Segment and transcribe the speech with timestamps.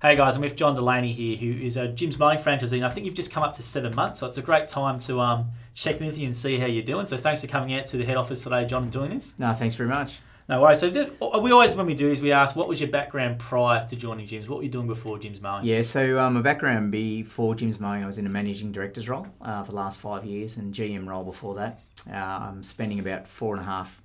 [0.00, 2.88] Hey guys, I'm with John Delaney here, who is a Jim's Mowing franchisee, and I
[2.88, 5.50] think you've just come up to seven months, so it's a great time to um,
[5.74, 7.04] check in with you and see how you're doing.
[7.04, 9.34] So thanks for coming out to the head office today, John, and doing this.
[9.40, 10.20] No, thanks very much.
[10.48, 10.78] No worries.
[10.78, 13.88] So did, we always, when we do this, we ask, what was your background prior
[13.88, 14.48] to joining Jim's?
[14.48, 15.64] What were you doing before Jim's Mowing?
[15.64, 19.26] Yeah, so um, my background before Jim's Mowing, I was in a managing director's role
[19.42, 21.80] uh, for the last five years and GM role before that.
[22.08, 24.00] Uh, I'm spending about four and a half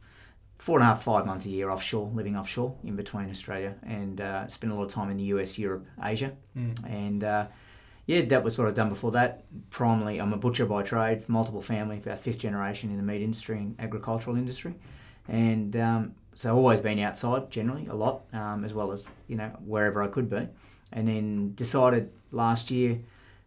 [0.57, 4.21] four and a half, five months a year offshore, living offshore in between Australia, and
[4.21, 6.73] uh, spent a lot of time in the US, Europe, Asia, Mm.
[6.89, 7.45] and uh,
[8.05, 9.43] yeah, that was what I'd done before that.
[9.69, 13.57] Primarily, I'm a butcher by trade, multiple family, about fifth generation in the meat industry
[13.57, 14.75] and agricultural industry,
[15.27, 19.49] and um, so always been outside generally a lot, um, as well as you know
[19.65, 20.47] wherever I could be,
[20.91, 22.99] and then decided last year.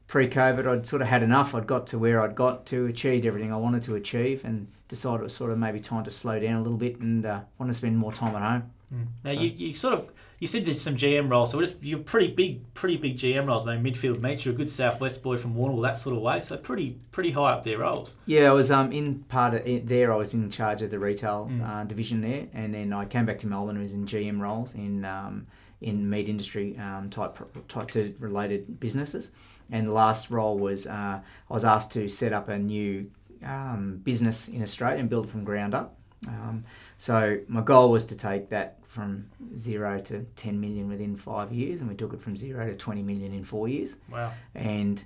[0.09, 1.53] Pre-COVID, I'd sort of had enough.
[1.53, 5.21] I'd got to where I'd got to, achieved everything I wanted to achieve, and decided
[5.21, 7.71] it was sort of maybe time to slow down a little bit and uh, want
[7.71, 8.71] to spend more time at home.
[8.95, 9.07] Mm.
[9.25, 11.99] Now So- you, you sort of you said there's some GM roles, so just, you're
[11.99, 13.65] pretty big, pretty big GM roles.
[13.65, 16.41] Though Midfield Meats, you're a good Southwest boy from Warrnambool, that sort of way.
[16.41, 18.15] So pretty pretty high up there roles.
[18.27, 20.13] Yeah, I was um, in part of it there.
[20.13, 21.67] I was in charge of the retail Mm.
[21.67, 23.77] uh, division there, and then I came back to Melbourne.
[23.77, 25.47] and was in GM roles in um,
[25.81, 29.31] in meat industry um, type type to related businesses.
[29.71, 31.21] And the last role was uh,
[31.51, 33.11] I was asked to set up a new
[33.45, 35.97] um, business in Australia and build from ground up.
[36.29, 36.65] Um,
[36.99, 41.81] so my goal was to take that from zero to 10 million within five years,
[41.81, 44.33] and we took it from zero to 20 million in four years Wow.
[44.55, 45.03] and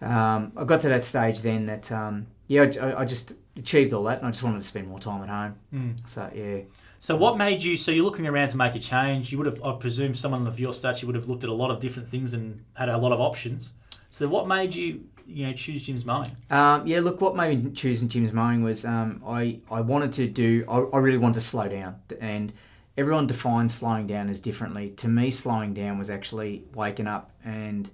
[0.00, 4.04] um, I got to that stage then that um, yeah I, I just achieved all
[4.04, 6.08] that and I just wanted to spend more time at home Mm.
[6.08, 6.60] so yeah
[7.00, 7.76] So what made you?
[7.76, 9.30] So you're looking around to make a change.
[9.30, 11.70] You would have, I presume, someone of your stature would have looked at a lot
[11.70, 13.74] of different things and had a lot of options.
[14.10, 16.30] So what made you, you know, choose Jim's Mowing?
[16.50, 20.26] um, yeah look what made me choose Jim's mowing was um, I, I wanted to
[20.26, 22.52] do I, I really wanted to slow down and
[22.96, 27.90] everyone defines slowing down as differently to me slowing down was actually waking up and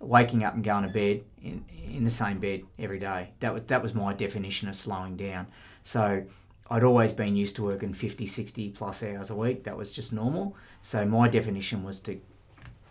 [0.00, 3.62] waking up and going to bed in, in the same bed every day that was
[3.66, 5.46] that was my definition of slowing down
[5.82, 6.24] so
[6.70, 9.64] I'd always been used to working 50, 60 plus hours a week.
[9.64, 10.54] That was just normal.
[10.82, 12.20] So my definition was to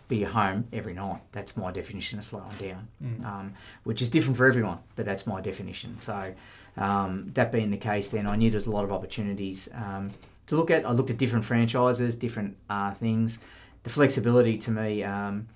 [0.08, 1.20] be at home every night.
[1.32, 3.24] That's my definition of slowing down, Mm.
[3.24, 3.54] um,
[3.84, 5.98] which is different for everyone, but that's my definition.
[5.98, 6.34] So
[6.76, 10.10] um, that being the case, then I knew there's a lot of opportunities um,
[10.46, 10.86] to look at.
[10.86, 13.38] I looked at different franchises, different uh, things.
[13.82, 15.48] The flexibility to me um,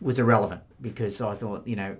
[0.00, 1.96] was irrelevant because I thought, you know,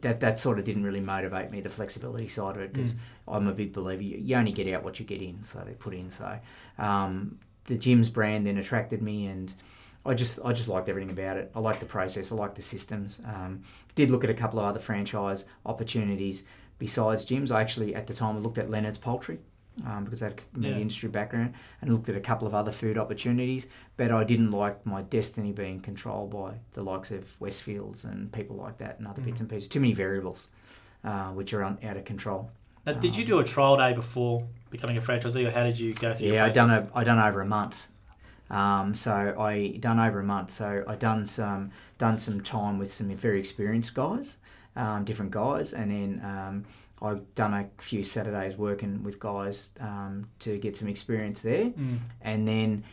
[0.00, 1.60] that that sort of didn't really motivate me.
[1.60, 2.96] The flexibility side of it because
[3.28, 4.02] I'm a big believer.
[4.02, 6.10] You, only get out what you get in, so they put in.
[6.10, 6.38] So
[6.78, 9.52] um, the Jim's brand then attracted me, and
[10.06, 11.50] I just I just liked everything about it.
[11.54, 12.30] I liked the process.
[12.30, 13.20] I liked the systems.
[13.26, 13.62] Um,
[13.94, 16.44] did look at a couple of other franchise opportunities
[16.78, 17.50] besides Jim's.
[17.50, 19.38] I actually at the time looked at Lenard's Poultry.
[19.84, 20.76] Um, because I had a meat Yeah.
[20.76, 23.66] industry background and looked at a couple of other food opportunities,
[23.96, 28.54] but I didn't like my destiny being controlled by the likes of Westfields and people
[28.54, 29.68] like that and other bits and pieces.
[29.68, 30.50] Too many variables,
[31.02, 32.52] uh, which are un- out of control.
[32.86, 35.92] Now, did you do a trial day before becoming a franchisee, or how did you
[35.92, 36.28] go through?
[36.28, 37.88] Yeah, I done a, I done over a month.
[38.50, 40.50] Um, so I done over a month.
[40.52, 44.36] So I done some done some time with some very experienced guys,
[44.76, 46.64] um, different guys, and then um,
[47.02, 51.98] I done a few Saturdays working with guys um, to get some experience there, Mm.
[52.22, 52.84] and then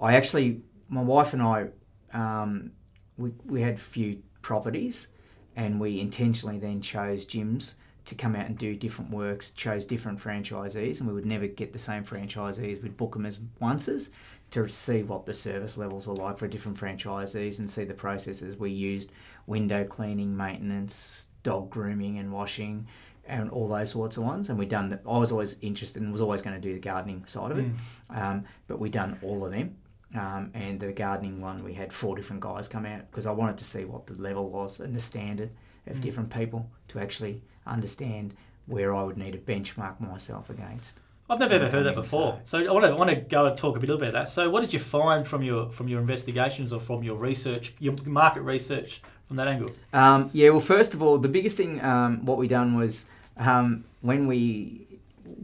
[0.00, 1.68] I actually my wife and I
[2.12, 2.72] um,
[3.16, 5.08] we we had a few properties,
[5.56, 7.74] and we intentionally then chose Jim's
[8.08, 11.72] to come out and do different works, chose different franchisees, and we would never get
[11.72, 12.82] the same franchisees.
[12.82, 14.10] We'd book them as onces
[14.50, 18.56] to see what the service levels were like for different franchisees and see the processes
[18.56, 19.12] we used
[19.46, 22.86] window cleaning, maintenance, dog grooming and washing,
[23.26, 24.48] and all those sorts of ones.
[24.48, 25.02] And we done that.
[25.06, 27.66] I was always interested and was always going to do the gardening side of it,
[28.10, 29.76] um, but we done all of them.
[30.14, 33.58] Um, and the gardening one, we had four different guys come out because I wanted
[33.58, 35.50] to see what the level was and the standard
[35.90, 38.34] of different people to actually understand
[38.66, 41.00] where I would need to benchmark myself against.
[41.30, 42.40] I've never ever heard that before.
[42.44, 44.28] So I want to I want to go and talk a little bit about that.
[44.30, 47.94] So what did you find from your from your investigations or from your research, your
[48.06, 49.68] market research from that angle?
[49.92, 53.84] Um, yeah, well, first of all, the biggest thing um, what we done was um,
[54.00, 54.86] when we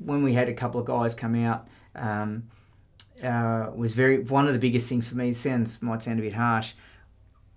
[0.04, 2.44] when we had a couple of guys come out um,
[3.22, 5.34] uh, was very one of the biggest things for me.
[5.34, 6.72] Sounds might sound a bit harsh.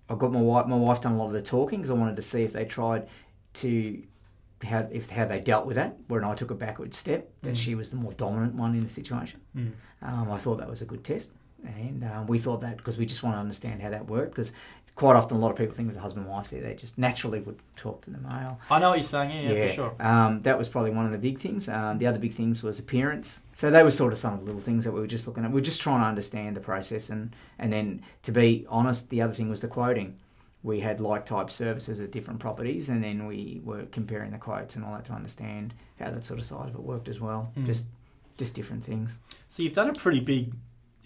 [0.09, 0.68] I got my wife.
[0.68, 2.65] My wife done a lot of the talking because I wanted to see if they
[2.65, 3.07] tried
[3.56, 4.04] to
[4.63, 5.98] how if how they dealt with that.
[6.07, 8.89] When I took a backward step, that she was the more dominant one in the
[8.89, 9.42] situation.
[9.56, 9.74] Mm.
[10.01, 11.33] Um, I thought that was a good test.
[11.65, 14.51] And um, we thought that because we just want to understand how that worked because
[14.98, 16.98] quite often a lot of people think with the husband and wife there, they just
[16.98, 18.59] naturally would talk to the male.
[18.69, 19.30] I know what you're saying.
[19.30, 19.95] Yeah, yeah, for sure.
[20.00, 21.69] Um, that was probably one of the big things.
[21.69, 23.44] Um, the other big things was appearance.
[23.54, 25.45] So they were sort of some of the little things that we were just looking
[25.45, 25.51] at.
[25.51, 29.21] We are just trying to understand the process, and and then to be honest, the
[29.21, 30.18] other thing was the quoting.
[30.63, 34.75] We had like type services at different properties, and then we were comparing the quotes
[34.75, 37.53] and all that to understand how that sort of side of it worked as well.
[37.56, 37.68] Mm.
[37.68, 37.86] Just
[38.39, 39.19] just different things.
[39.48, 40.53] So you've done a pretty big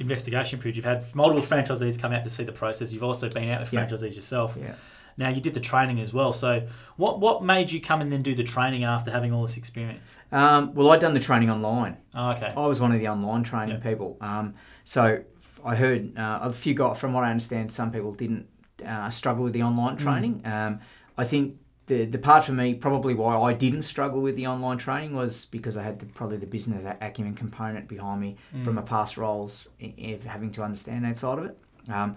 [0.02, 0.76] investigation period.
[0.76, 2.92] You've had multiple franchisees come out to see the process.
[2.92, 3.86] You've also been out with yeah.
[3.86, 4.58] franchisees yourself.
[4.60, 4.76] Yeah.
[5.18, 6.34] Now you did the training as well.
[6.34, 6.68] So
[6.98, 10.00] what what made you come and then do the training after having all this experience?
[10.32, 11.98] Um, well, I'd done the training online.
[12.16, 12.54] Oh, okay.
[12.56, 13.90] I was one of the online training yeah.
[13.90, 14.18] people.
[14.22, 15.24] Um, so
[15.64, 18.48] I heard uh, a few got from what I understand, some people didn't
[18.86, 20.02] uh, struggle with the online mm.
[20.02, 20.42] training.
[20.42, 20.52] Mm.
[20.52, 20.80] Um,
[21.18, 21.58] I think
[21.88, 25.46] the the part for me, probably why I didn't struggle with the online training was
[25.46, 28.64] because I had the, probably the business acumen component behind me mm.
[28.64, 31.58] from my past roles, of having to understand that side of it.
[31.90, 32.16] Um,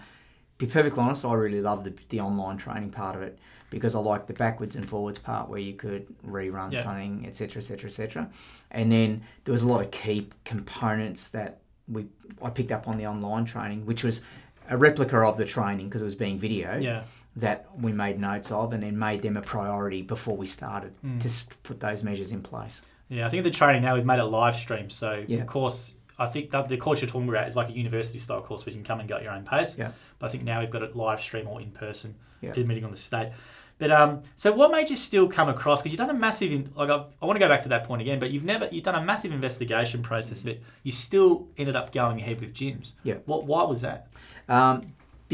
[0.59, 3.39] be perfectly honest, I really love the, the online training part of it
[3.71, 6.81] because I like the backwards and forwards part where you could rerun yeah.
[6.81, 8.31] something, etc., etc., etc.
[8.71, 12.07] And then there was a lot of key components that we
[12.43, 14.23] I picked up on the online training, which was
[14.69, 16.79] a replica of the training because it was being video.
[16.79, 17.05] Yeah
[17.37, 21.21] that we made notes of and then made them a priority before we started mm.
[21.21, 22.83] to put those measures in place.
[23.09, 24.89] Yeah, I think the training now we've made it live stream.
[24.89, 25.41] So yeah.
[25.41, 28.41] of course, I think the, the course you're talking about is like a university style
[28.41, 29.77] course where you can come and go at your own pace.
[29.77, 29.91] Yeah.
[30.19, 32.15] But I think now we've got it live stream or in person.
[32.41, 32.53] Yeah.
[32.63, 33.33] meeting on the state.
[33.79, 35.83] But um, so what made you still come across?
[35.83, 38.03] Because you've done a massive, like I, I want to go back to that point
[38.03, 38.19] again.
[38.21, 40.43] But you've never, you've done a massive investigation process.
[40.43, 42.95] But you still ended up going ahead with Jim's.
[43.03, 43.15] Yeah.
[43.25, 43.47] What?
[43.47, 44.09] Why was that?
[44.49, 44.83] Um,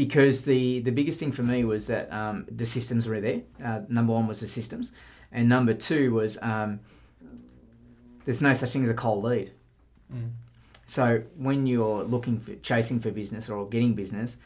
[0.01, 3.41] because the the biggest thing for me was that um, the systems were there.
[3.63, 4.95] Uh, number one was the systems,
[5.31, 6.79] and number two was um,
[8.25, 9.51] there's no such thing as a cold lead.
[10.11, 10.31] Mm.
[10.87, 14.39] So when you're looking for chasing for business or getting business,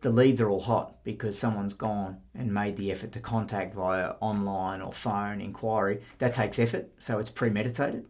[0.00, 4.14] the leads are all hot because someone's gone and made the effort to contact via
[4.18, 6.02] online or phone inquiry.
[6.18, 8.04] That takes effort, so it's premeditated.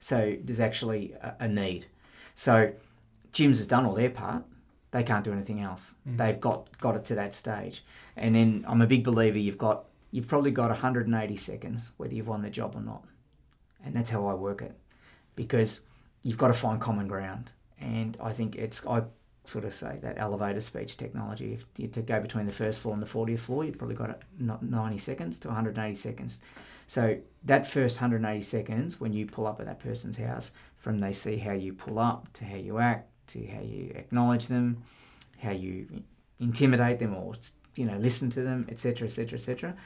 [0.00, 1.86] So there's actually a, a need.
[2.34, 2.72] So
[3.30, 4.42] Jim's has done all their part
[4.92, 5.94] they can't do anything else.
[6.08, 6.18] Mm.
[6.18, 7.84] They've got got it to that stage.
[8.16, 12.28] And then I'm a big believer you've got you've probably got 180 seconds whether you've
[12.28, 13.04] won the job or not.
[13.84, 14.76] And that's how I work it.
[15.34, 15.84] Because
[16.22, 17.50] you've got to find common ground.
[17.80, 19.02] And I think it's I
[19.44, 21.54] sort of say that elevator speech technology.
[21.54, 24.22] If you to go between the first floor and the 40th floor, you've probably got
[24.38, 26.42] 90 seconds to 180 seconds.
[26.86, 31.12] So that first 180 seconds, when you pull up at that person's house, from they
[31.12, 34.82] see how you pull up to how you act to how you acknowledge them,
[35.38, 36.02] how you
[36.40, 37.34] intimidate them or
[37.76, 39.76] you know listen to them, etc., etc., etc.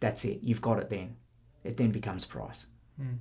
[0.00, 0.40] That's it.
[0.42, 0.90] You've got it.
[0.90, 1.16] Then
[1.64, 2.66] it then becomes price.
[3.00, 3.18] Mm.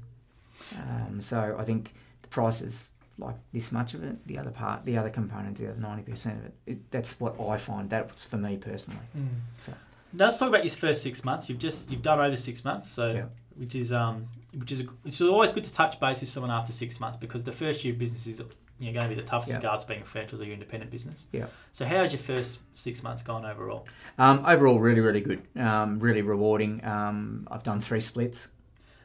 [0.89, 4.25] Um, so I think the price is like this much of it.
[4.27, 7.39] The other part, the other component, the other ninety percent of it, it, That's what
[7.39, 7.89] I find.
[7.89, 8.99] That's for me personally.
[9.17, 9.27] Mm.
[9.57, 9.73] So.
[10.13, 11.49] Now let's talk about your first six months.
[11.49, 13.25] You've just you've done over six months, so yeah.
[13.55, 16.71] which is um which is which is always good to touch base with someone after
[16.71, 18.41] six months because the first year of business is
[18.80, 19.57] you're going to be the toughest yeah.
[19.57, 21.27] regards being a franchise or your independent business.
[21.31, 21.45] Yeah.
[21.72, 23.88] So how's your first six months gone overall?
[24.18, 25.42] Um, overall, really, really good.
[25.57, 26.83] Um, really rewarding.
[26.83, 28.50] Um, I've done three splits.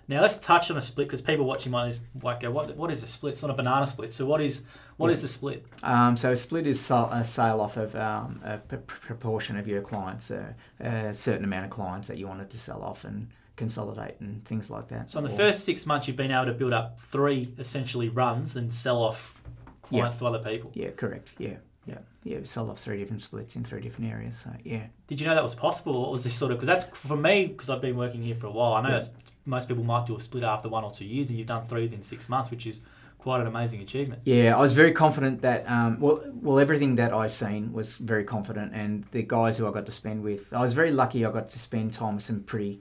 [0.08, 3.04] Now let's touch on a split because people watching might like go, what, what is
[3.04, 3.34] a split?
[3.34, 4.12] It's not a banana split.
[4.12, 4.64] So what is
[4.96, 5.12] what yeah.
[5.12, 5.64] is the split?
[5.84, 9.82] Um, so a split is a sale off of um, a p- proportion of your
[9.82, 14.16] clients, a, a certain amount of clients that you wanted to sell off and consolidate
[14.18, 15.10] and things like that.
[15.10, 18.08] So in the or, first six months, you've been able to build up three essentially
[18.08, 19.39] runs and sell off
[19.82, 20.70] clients to other people.
[20.74, 21.32] Yeah, correct.
[21.38, 21.56] Yeah,
[21.86, 22.38] yeah, yeah.
[22.38, 24.38] We sold off three different splits in three different areas.
[24.38, 24.86] So yeah.
[25.06, 26.00] Did you know that was possible?
[26.00, 26.58] What was this sort of?
[26.58, 28.74] Because that's for me because I've been working here for a while.
[28.74, 29.04] I know yeah.
[29.46, 31.82] most people might do a split after one or two years, and you've done three
[31.82, 32.80] within six months, which is
[33.20, 34.22] quite an amazing achievement.
[34.24, 38.24] Yeah, I was very confident that um, well, well, everything that I seen was very
[38.24, 41.24] confident, and the guys who I got to spend with, I was very lucky.
[41.24, 42.80] I got to spend time with some pretty,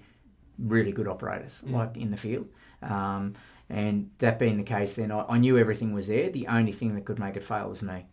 [0.57, 1.71] really good operators, mm.
[1.71, 2.47] like in the field.
[2.81, 3.35] Um,
[3.69, 6.29] and that being the case, then I, I, knew everything was there.
[6.29, 8.05] The only thing that could make it fail was me.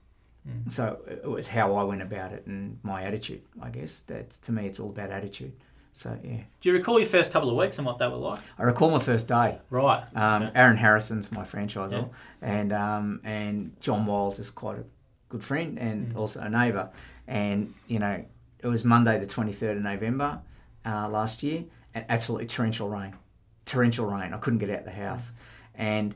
[0.46, 0.70] Mm.
[0.70, 4.00] So it was how I went about it and my attitude, I guess.
[4.00, 5.52] That to me, it's all about attitude.
[5.92, 6.42] So yeah.
[6.60, 8.40] Do you recall your first couple of weeks and what they were like?
[8.58, 9.58] I recall my first day.
[9.70, 10.04] Right.
[10.14, 10.52] Um, okay.
[10.54, 12.06] Aaron Harrison's my franchisor, yeah.
[12.42, 14.84] and um, and John Wiles is quite a
[15.30, 16.18] good friend and mm.
[16.18, 16.90] also a neighbour.
[17.26, 18.22] And you know,
[18.58, 20.42] it was Monday the twenty third of November
[20.84, 23.14] uh, last year, and absolutely torrential rain
[23.66, 24.32] torrential rain.
[24.32, 25.32] I couldn't get out the house,
[25.74, 26.14] and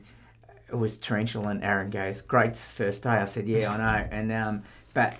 [0.69, 1.47] it was torrential.
[1.47, 4.63] And Aaron goes, "Great first day." I said, "Yeah, I know." And um,
[4.95, 5.13] but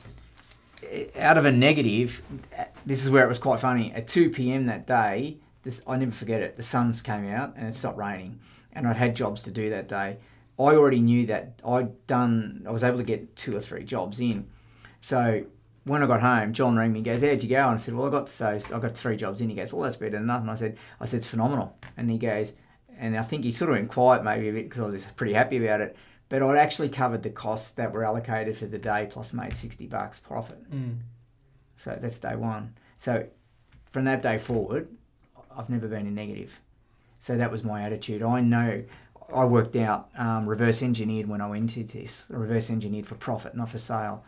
[1.17, 2.23] out of a negative,
[2.85, 3.93] this is where it was quite funny.
[3.93, 4.65] At two p.m.
[4.65, 6.57] that day, this I never forget it.
[6.57, 8.39] The suns came out and it stopped raining,
[8.73, 10.17] and I'd had jobs to do that day.
[10.59, 12.65] I already knew that I'd done.
[12.67, 14.47] I was able to get two or three jobs in
[15.01, 15.45] So
[15.83, 17.67] when I got home, John rang me and goes, How'd you go?
[17.67, 19.49] And I said, Well, I got those, I got three jobs in.
[19.49, 20.49] He goes, Well, that's better than nothing.
[20.49, 21.77] I said, I said, It's phenomenal.
[21.97, 22.53] And he goes,
[22.97, 25.33] and I think he sort of went quiet maybe a bit because I was pretty
[25.33, 25.95] happy about it.
[26.29, 29.87] But I'd actually covered the costs that were allocated for the day plus made 60
[29.87, 30.71] bucks profit.
[30.71, 30.99] Mm.
[31.75, 32.75] So that's day one.
[32.97, 33.25] So
[33.91, 34.87] from that day forward,
[35.55, 36.59] I've never been in negative.
[37.19, 38.21] So that was my attitude.
[38.23, 38.83] I know
[39.33, 43.55] I worked out um, reverse engineered when I went into this, reverse engineered for profit,
[43.55, 44.23] not for sale,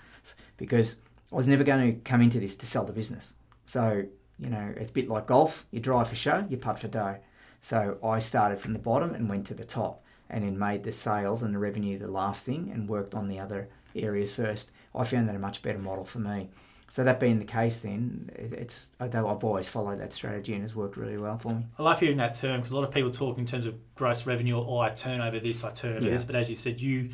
[0.57, 0.99] because
[1.33, 3.35] I was never going to come into this to sell the business.
[3.65, 4.05] So,
[4.37, 7.17] you know, it's a bit like golf you drive for show, you putt for dough.
[7.59, 10.91] So I started from the bottom and went to the top and then made the
[10.91, 14.71] sales and the revenue the last thing and worked on the other areas first.
[14.93, 16.49] I found that a much better model for me.
[16.87, 20.75] So that being the case, then it's though I've always followed that strategy and it's
[20.75, 21.65] worked really well for me.
[21.79, 24.27] I love hearing that term because a lot of people talk in terms of gross
[24.27, 26.11] revenue or oh, I turn over this, I turn over yeah.
[26.11, 26.25] this.
[26.25, 27.09] But as you said, you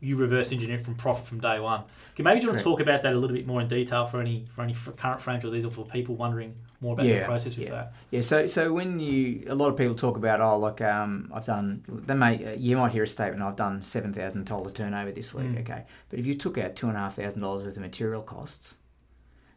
[0.00, 1.82] you reverse engineer from profit from day one.
[2.14, 4.20] Okay, maybe you want to talk about that a little bit more in detail for
[4.20, 7.68] any for any current franchisees or for people wondering more about yeah, the process with
[7.68, 7.74] yeah.
[7.74, 7.92] that.
[8.10, 11.44] Yeah, so so when you a lot of people talk about oh look um, I've
[11.44, 15.34] done they may you might hear a statement I've done seven thousand dollar turnover this
[15.34, 15.60] week mm.
[15.60, 18.22] okay but if you took out two and a half thousand dollars worth of material
[18.22, 18.76] costs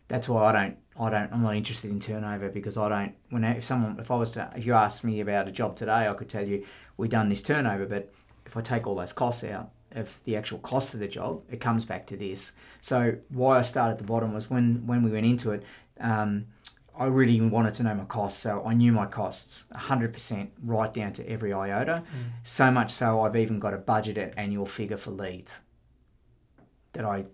[0.07, 3.43] that's why I don't I don't I'm not interested in turnover because I don't when
[3.43, 6.13] if someone if I was to if you asked me about a job today I
[6.13, 6.65] could tell you
[6.98, 8.12] we done this turnover but
[8.48, 11.60] if I take all those costs out of the actual cost of the job it
[11.60, 15.12] comes back to this so why I started at the bottom was when when we
[15.12, 15.63] went into it
[16.00, 16.45] um,
[16.98, 21.13] I really wanted to know my costs so I knew my costs 100% right down
[21.13, 22.31] to every iota mm.
[22.43, 25.62] so much so I've even got a budgeted annual figure for leads
[26.93, 27.25] that I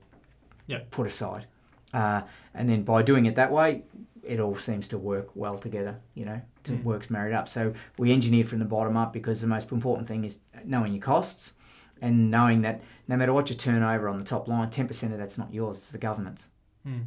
[0.68, 0.92] yep.
[0.92, 1.48] put aside
[1.94, 2.22] uh,
[2.54, 3.84] and then by doing it that way,
[4.24, 6.84] it all seems to work well together, you know, it mm.
[6.84, 7.48] works married up.
[7.48, 11.02] So we engineered from the bottom up because the most important thing is knowing your
[11.02, 11.58] costs
[12.02, 15.18] and knowing that no matter what you turn over on the top line, 10% of
[15.18, 16.50] that's not yours, it's the government's
[16.88, 17.04] mm.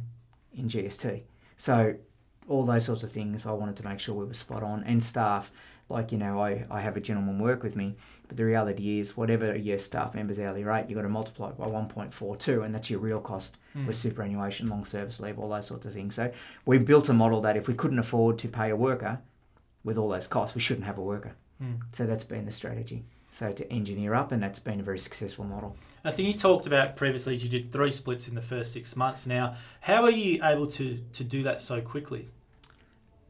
[0.53, 1.23] in GST.
[1.57, 1.95] So
[2.47, 5.03] all those sorts of things I wanted to make sure we were spot on and
[5.03, 5.51] staff
[5.91, 7.95] like you know I, I have a gentleman work with me
[8.27, 11.57] but the reality is whatever your staff member's hourly rate you've got to multiply it
[11.57, 13.85] by 1.42 and that's your real cost mm.
[13.85, 16.31] with superannuation long service leave all those sorts of things so
[16.65, 19.19] we built a model that if we couldn't afford to pay a worker
[19.83, 21.79] with all those costs we shouldn't have a worker mm.
[21.91, 25.43] so that's been the strategy so to engineer up and that's been a very successful
[25.43, 28.95] model I think you talked about previously you did three splits in the first six
[28.95, 32.27] months now how are you able to to do that so quickly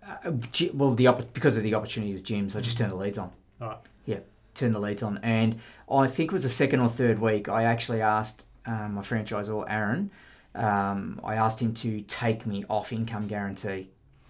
[0.03, 0.31] uh,
[0.74, 3.31] well, the because of the opportunity with Jim's, I just turned the leads on.
[3.62, 3.77] All right.
[4.05, 4.20] Yeah,
[4.55, 7.48] turned the leads on, and I think it was the second or third week.
[7.50, 10.12] I actually asked um, my franchisor Aaron.
[10.55, 13.89] Um, I asked him to take me off income guarantee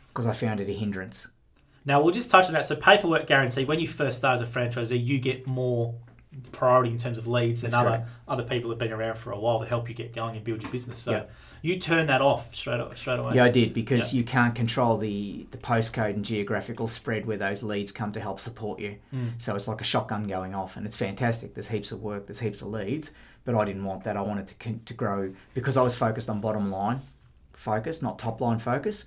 [0.10, 1.30] because I found it a hindrance.
[1.86, 2.66] Now we'll just touch on that.
[2.66, 3.66] So paperwork guarantee.
[3.66, 5.96] When you first start as a franchisee, you get more
[6.52, 9.40] priority in terms of leads than That's other other people have been around for a
[9.40, 11.00] while to help you get going and build your business.
[11.00, 11.28] So.
[11.64, 13.36] You turn that off straight straight away.
[13.36, 14.20] Yeah, I did because yeah.
[14.20, 18.40] you can't control the the postcode and geographical spread where those leads come to help
[18.40, 18.98] support you.
[19.14, 19.40] Mm.
[19.40, 21.54] So it's like a shotgun going off, and it's fantastic.
[21.54, 22.26] There's heaps of work.
[22.26, 23.12] There's heaps of leads,
[23.46, 24.18] but I didn't want that.
[24.18, 27.02] I wanted to to grow because I was focused on bottom line
[27.62, 29.06] focus, not top line focus.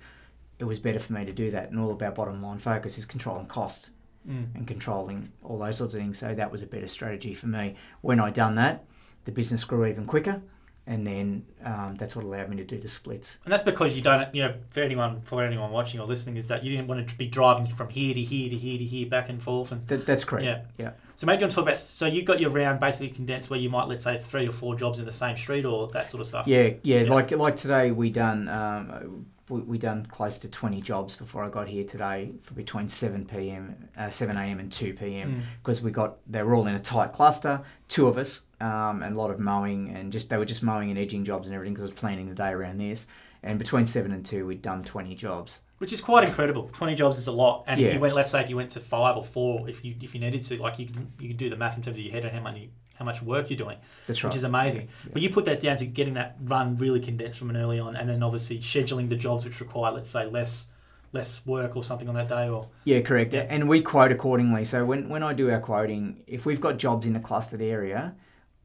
[0.59, 3.05] It was better for me to do that, and all about bottom line focus is
[3.05, 3.91] controlling cost.
[4.27, 4.55] Mm.
[4.55, 6.17] and controlling all those sorts of things.
[6.17, 7.75] So that was a better strategy for me.
[8.01, 8.83] When I done that,
[9.25, 10.41] the business grew even quicker
[10.87, 13.39] and then um, that's what allowed me to do the splits.
[13.43, 16.47] And that's because you don't, you know, for anyone for anyone watching or listening, is
[16.47, 19.07] that you didn't want to be driving from here to here to here to here
[19.07, 19.71] back and forth.
[19.71, 20.45] And that, that's correct.
[20.45, 20.91] Yeah, yeah.
[21.15, 21.77] So maybe you want to talk about.
[21.77, 24.75] So you got your round basically condensed, where you might let's say three or four
[24.75, 26.45] jobs in the same street or that sort of stuff.
[26.45, 27.01] Yeah, yeah.
[27.01, 27.11] yeah.
[27.11, 28.47] Like like today we done.
[28.47, 32.89] Um, we, we done close to 20 jobs before I got here today for between
[32.89, 34.59] 7 p.m., uh, 7 a.m.
[34.59, 35.43] and 2 p.m.
[35.61, 35.83] because mm.
[35.83, 39.19] we got they were all in a tight cluster, two of us, um, and a
[39.19, 41.89] lot of mowing and just they were just mowing and edging jobs and everything because
[41.89, 43.07] I was planning the day around this.
[43.43, 45.61] And between seven and two, we'd done 20 jobs.
[45.77, 46.67] Which is quite incredible.
[46.67, 47.65] 20 jobs is a lot.
[47.67, 47.89] And yeah.
[47.89, 50.15] if you went, let's say if you went to five or four, if you if
[50.15, 52.13] you needed to, like you can you can do the math in terms of your
[52.13, 53.77] head and how many how much work you're doing.
[54.07, 54.29] That's right.
[54.29, 54.89] Which is amazing.
[55.05, 55.11] Yeah.
[55.13, 57.95] But you put that down to getting that run really condensed from an early on,
[57.95, 60.67] and then obviously scheduling the jobs which require, let's say, less
[61.15, 63.47] less work or something on that day or yeah correct yeah.
[63.49, 67.07] and we quote accordingly so when, when i do our quoting if we've got jobs
[67.07, 68.13] in a clustered area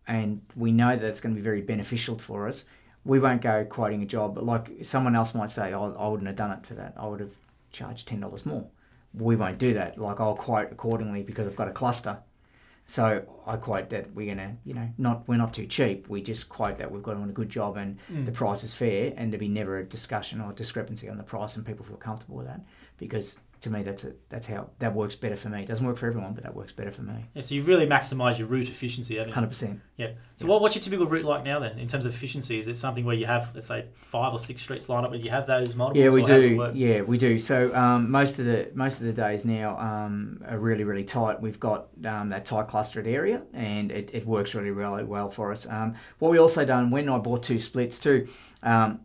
[0.09, 2.65] and we know that it's going to be very beneficial for us
[3.05, 6.27] we won't go quoting a job but like someone else might say oh, i wouldn't
[6.27, 7.35] have done it for that i would have
[7.71, 8.67] charged $10 more
[9.15, 12.19] we won't do that like i'll quote accordingly because i've got a cluster
[12.91, 16.09] so I quote that we're gonna, you know, not we're not too cheap.
[16.09, 18.27] We just quote that we've got on a good job and mm.
[18.27, 21.55] the price is fair, and there be never a discussion or discrepancy on the price,
[21.55, 22.63] and people feel comfortable with that
[22.99, 25.63] because to me, that's a, that's how that works better for me.
[25.63, 27.27] It doesn't work for everyone, but that works better for me.
[27.35, 29.35] Yeah, so you've really maximised your route efficiency, haven't you?
[29.35, 29.81] Hundred percent.
[29.97, 30.13] Yeah.
[30.37, 30.53] So Yeah.
[30.53, 32.59] what, what's your typical route like now then, in terms of efficiency?
[32.59, 35.21] Is it something where you have, let's say, five or six streets lined up, where
[35.21, 36.03] you have those multiples?
[36.03, 36.79] Yeah, we or how does it do.
[36.79, 37.39] Yeah, we do.
[37.39, 41.41] So um, most of the most of the days now um, are really really tight.
[41.41, 45.53] We've got um, that tight clustered area, and it, it works really really well for
[45.53, 45.69] us.
[45.69, 48.29] Um, what we also done when I bought two splits too.
[48.63, 49.01] Um,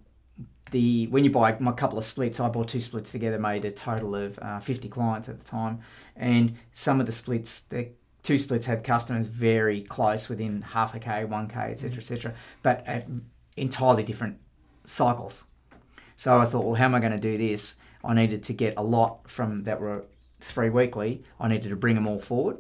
[0.76, 3.72] the when you buy my couple of splits, I bought two splits together, made a
[3.72, 5.80] total of uh, 50 clients at the time,
[6.18, 7.88] and some of the splits, the
[8.24, 12.86] two splits had customers very close, within half a k, one k, etc., etc., but
[12.86, 13.08] at
[13.56, 14.38] entirely different
[14.84, 15.46] cycles.
[16.18, 17.78] So I thought, well, how am I going to do this?
[18.04, 20.06] I needed to get a lot from that were
[20.42, 21.24] three weekly.
[21.40, 22.58] I needed to bring them all forward.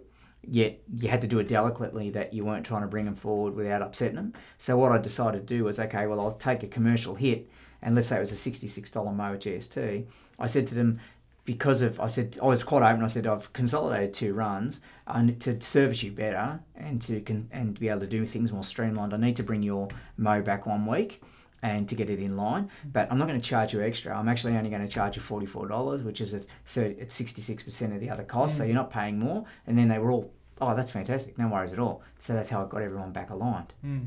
[0.48, 3.56] Yet you had to do it delicately that you weren't trying to bring them forward
[3.56, 4.34] without upsetting them.
[4.58, 7.50] So what I decided to do was, okay, well, I'll take a commercial hit,
[7.82, 10.06] and let's say it was a sixty-six dollar Moa GST.
[10.38, 11.00] I said to them,
[11.46, 13.04] because of I said I was quite open.
[13.04, 17.75] I said I've consolidated two runs and to service you better and to con- and
[17.75, 19.14] to be able to do things more streamlined.
[19.14, 19.88] I need to bring your
[20.18, 21.22] mo back one week
[21.62, 22.70] and to get it in line.
[22.92, 24.18] But I'm not going to charge you extra.
[24.18, 27.12] I'm actually only going to charge you forty four dollars, which is a third at
[27.12, 28.58] sixty six percent of the other costs.
[28.58, 28.68] So mm.
[28.68, 29.46] you're not paying more.
[29.68, 31.38] And then they were all, oh, that's fantastic.
[31.38, 32.01] No worries at all.
[32.17, 33.74] So that's how I got everyone back aligned.
[33.85, 34.05] Mm.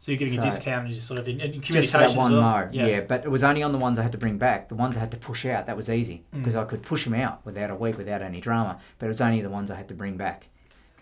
[0.00, 1.92] So you're getting So- a discount and you just sort of in, in Just communication
[1.92, 2.66] for that one well.
[2.66, 3.00] mo, yeah.
[3.00, 4.68] But it was only on the ones I had to bring back.
[4.68, 6.38] The ones I had to push out, that was easy Mm.
[6.38, 8.78] because I could push them out without a week, without any drama.
[8.98, 10.48] But it was only the ones I had to bring back.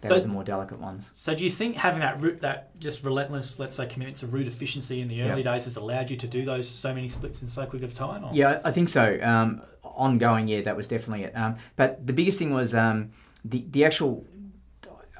[0.00, 1.10] They So- were the more delicate ones.
[1.12, 4.46] So do you think having that route, that just relentless, let's say, commitment to route
[4.46, 7.48] efficiency in the early days has allowed you to do those so many splits in
[7.48, 8.24] so quick of time?
[8.24, 8.30] Or?
[8.32, 9.18] Yeah, I think so.
[9.22, 11.36] Um, ongoing, yeah, that was definitely it.
[11.36, 13.10] Um, but the biggest thing was um,
[13.44, 14.24] the the actual.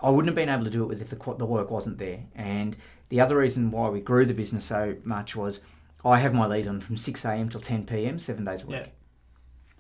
[0.04, 2.20] I wouldn't have been able to do it with if the, the work wasn't there.
[2.34, 2.76] And
[3.08, 5.60] the other reason why we grew the business so much was
[6.04, 7.48] I have my leads on from 6 a.m.
[7.48, 8.18] till 10 p.m.
[8.18, 8.76] seven days a week.
[8.80, 8.86] Yeah.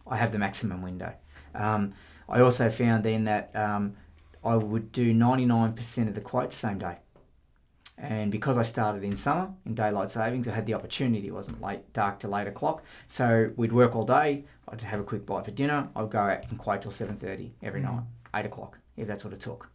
[0.06, 1.12] I have the maximum window.
[1.54, 1.92] Um,
[2.28, 3.94] I also found then that um,
[4.42, 6.96] I would do 99% of the quotes same day.
[7.96, 11.28] And because I started in summer in daylight savings, I had the opportunity.
[11.28, 12.82] It wasn't late, dark till eight o'clock.
[13.08, 14.44] So we'd work all day.
[14.68, 15.88] I'd have a quick bite for dinner.
[15.94, 17.84] I'd go out and quote till seven thirty every Mm.
[17.84, 18.02] night,
[18.34, 19.70] eight o'clock, if that's what it took.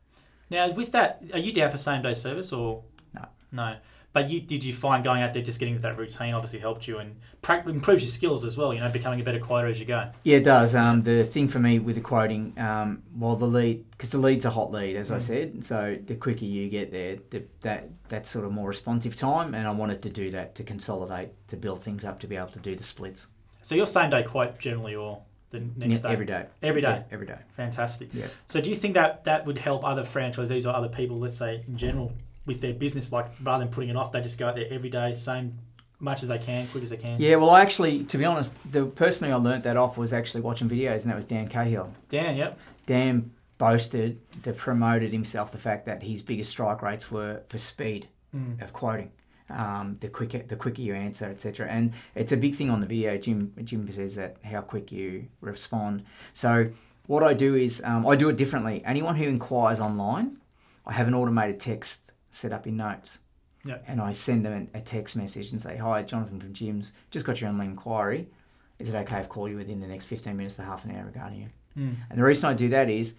[0.50, 3.26] Now, with that, are you down for same day service or No.
[3.52, 3.76] No,
[4.14, 6.98] but you, did you find going out there just getting that routine obviously helped you
[6.98, 8.74] and prac- improves your skills as well?
[8.74, 10.10] You know, becoming a better quoter as you go.
[10.24, 10.74] Yeah, it does.
[10.76, 14.46] Um, the thing for me with the quoting, um, well, the lead, because the lead's
[14.46, 15.22] a hot lead, as I Mm.
[15.22, 15.66] said.
[15.66, 19.54] So the quicker you get there, the, that that's sort of more responsive time.
[19.54, 22.48] And I wanted to do that to consolidate, to build things up, to be able
[22.48, 23.28] to do the splits
[23.62, 26.46] So your same day quote generally or the next day every day.
[26.62, 26.88] Every day.
[27.08, 27.38] Yeah, every day.
[27.58, 28.10] Fantastic.
[28.14, 28.28] Yeah.
[28.48, 31.62] So do you think that that would help other franchisees or other people, let's say
[31.68, 32.12] in general,
[32.46, 33.12] with their business?
[33.12, 35.58] Like rather than putting it off, they just go out there every day, same
[36.02, 37.20] much as they can, quick as they can.
[37.20, 40.14] Yeah, well, I actually, to be honest, the person who I learnt that off was
[40.14, 41.94] actually watching videos, and that was Dan Cahill.
[42.08, 42.58] Dan, yep.
[42.86, 48.08] Dan boasted, that promoted himself the fact that his biggest strike rates were for speed
[48.34, 48.62] Mm.
[48.62, 49.12] of quoting.
[49.50, 51.68] Um, the quicker the quicker you answer, etc.
[51.68, 53.18] And it's a big thing on the video.
[53.18, 56.04] Jim Jim says that how quick you respond.
[56.34, 56.72] So
[57.08, 58.84] what I do is um, I do it differently.
[58.86, 60.38] Anyone who inquires online,
[60.86, 63.20] I have an automated text set up in notes.
[63.66, 63.80] Yeah.
[63.88, 66.94] And I send them a text message and say, "Hi, Jonathan from Jim's.
[67.12, 68.30] Just got your online inquiry.
[68.78, 70.96] Is it okay if I call you within the next fifteen minutes to half an
[70.96, 71.96] hour regarding you?" Mm.
[72.10, 73.18] And the reason I do that is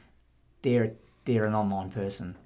[0.62, 0.92] they're
[1.24, 2.36] they're an online person.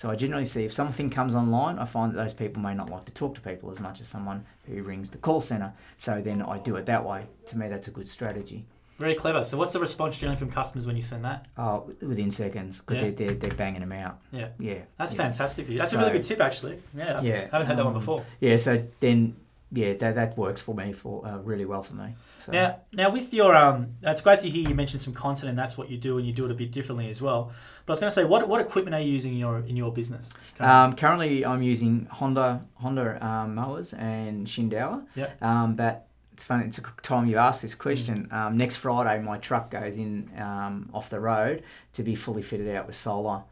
[0.00, 2.88] So I generally see if something comes online, I find that those people may not
[2.88, 5.74] like to talk to people as much as someone who rings the call center.
[5.98, 7.26] So then I do it that way.
[7.48, 8.64] To me, that's a good strategy.
[8.98, 9.44] Very clever.
[9.44, 11.44] So what's the response generally from customers when you send that?
[11.58, 13.10] Oh, within seconds because Yeah.
[13.10, 14.20] they're, they're they're banging them out.
[14.32, 14.48] Yeah.
[14.58, 15.18] Yeah, That's yeah.
[15.22, 15.66] fantastic.
[15.68, 16.78] That's So- a really good tip, actually.
[16.96, 17.20] Yeah.
[17.20, 18.24] Yeah, I haven't had that one um, before.
[18.40, 19.36] Yeah, so then
[19.72, 22.14] yeah, that that works for me for uh, really well for me.
[22.38, 22.52] So.
[22.52, 25.78] Now, now with your um, that's great to hear you mention some content, and that's
[25.78, 27.52] what you do, and you do it a bit differently as well.
[27.86, 29.76] But I was going to say, what what equipment are you using in your in
[29.76, 30.30] your business?
[30.58, 35.06] Um, currently, I'm using Honda Honda um, mowers and Shindaiwa.
[35.14, 35.42] Yep.
[35.42, 36.64] Um, but it's funny.
[36.66, 38.28] It's a good time you asked this question.
[38.32, 38.32] Mm.
[38.32, 42.74] Um, next Friday, my truck goes in um, off the road to be fully fitted
[42.74, 43.42] out with solar.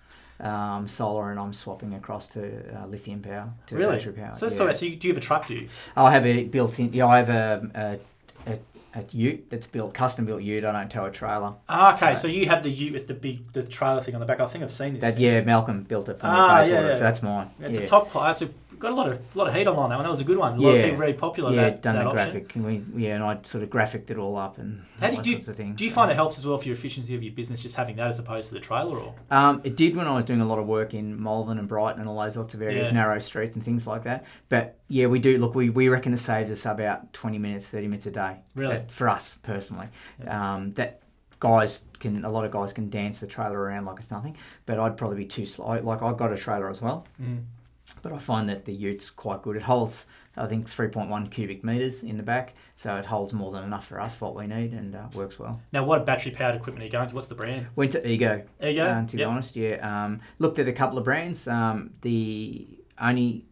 [0.41, 2.43] Um, solar, and I'm swapping across to
[2.77, 3.97] uh, lithium power to really?
[3.97, 4.35] battery power.
[4.35, 4.63] So yeah.
[4.63, 4.77] about.
[4.77, 5.49] So you, do you have a truck?
[5.49, 5.69] Do you?
[5.97, 6.93] I have a built-in.
[6.93, 7.99] Yeah, I have a,
[8.47, 8.59] a, a,
[9.01, 10.65] a Ute that's built, custom-built Ute.
[10.65, 11.55] I don't tow a trailer.
[11.69, 12.15] Ah, okay.
[12.15, 14.39] So- So, you have the Ute with the big the trailer thing on the back.
[14.39, 15.01] I think I've seen this.
[15.01, 16.91] That yeah, Malcolm built it for me Ah, yeah, yeah.
[16.93, 17.51] so that's mine.
[17.59, 17.83] It's yeah.
[17.83, 18.41] a top class.
[18.41, 19.91] It's got a lot of lot of heat on that one.
[19.91, 20.57] That was a good one.
[20.57, 21.53] A lot of people very popular.
[21.55, 22.25] yeah, that, done that the option.
[22.33, 25.17] graphic, and we yeah, and I sort of graphicked it all up and How all
[25.17, 25.77] did you- sorts of things.
[25.77, 25.95] Do you so.
[25.97, 28.19] find it helps as well for your efficiency of your business just having that as
[28.19, 28.97] opposed to the trailer?
[28.99, 31.69] Or Um, it did when I was doing a lot of work in Malvern and
[31.69, 32.95] Brighton and all those lots of areas, Yeah.
[32.95, 34.25] narrow streets and things like that.
[34.49, 35.55] But yeah, we do look.
[35.55, 38.37] We, we reckon it saves us about twenty minutes, thirty minutes a day.
[38.55, 38.75] Really?
[38.75, 39.89] That- for us personally,
[40.27, 41.03] um, that
[41.41, 44.37] guys can a lot of guys can dance the trailer around like it's nothing,
[44.67, 45.79] but I'd probably be too slow.
[45.81, 47.45] Like I've got a trailer as well, Mm.
[47.95, 49.57] But I find that the Ute's quite good.
[49.57, 53.65] It holds I think 3.1 cubic meters in the back, so it holds more than
[53.65, 55.61] enough for us what we need and uh, works well.
[55.73, 57.15] Now, what battery powered equipment are you going to?
[57.17, 57.67] What's the brand?
[57.75, 58.43] Went to Ego.
[58.63, 58.85] Ego?
[58.87, 59.29] Uh, to be Yep.
[59.29, 60.05] honest, yeah.
[60.05, 61.49] Um, looked at a couple of brands.
[61.49, 62.69] Um, the
[63.01, 63.47] only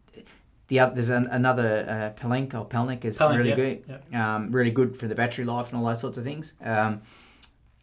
[0.68, 4.00] the other, there's an, another uh, Pelink or Pelnik is Pelnik, really yep, good.
[4.12, 4.14] yep.
[4.22, 6.54] Um, really good for the battery life and all those sorts of things.
[6.60, 7.02] Um,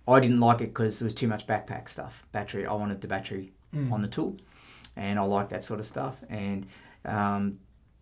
[0.07, 2.25] I didn't like it because there was too much backpack stuff.
[2.31, 2.65] Battery.
[2.65, 3.91] I wanted the battery Mm.
[3.91, 4.37] on the tool,
[4.95, 6.17] and I like that sort of stuff.
[6.29, 6.65] And
[7.05, 7.59] um,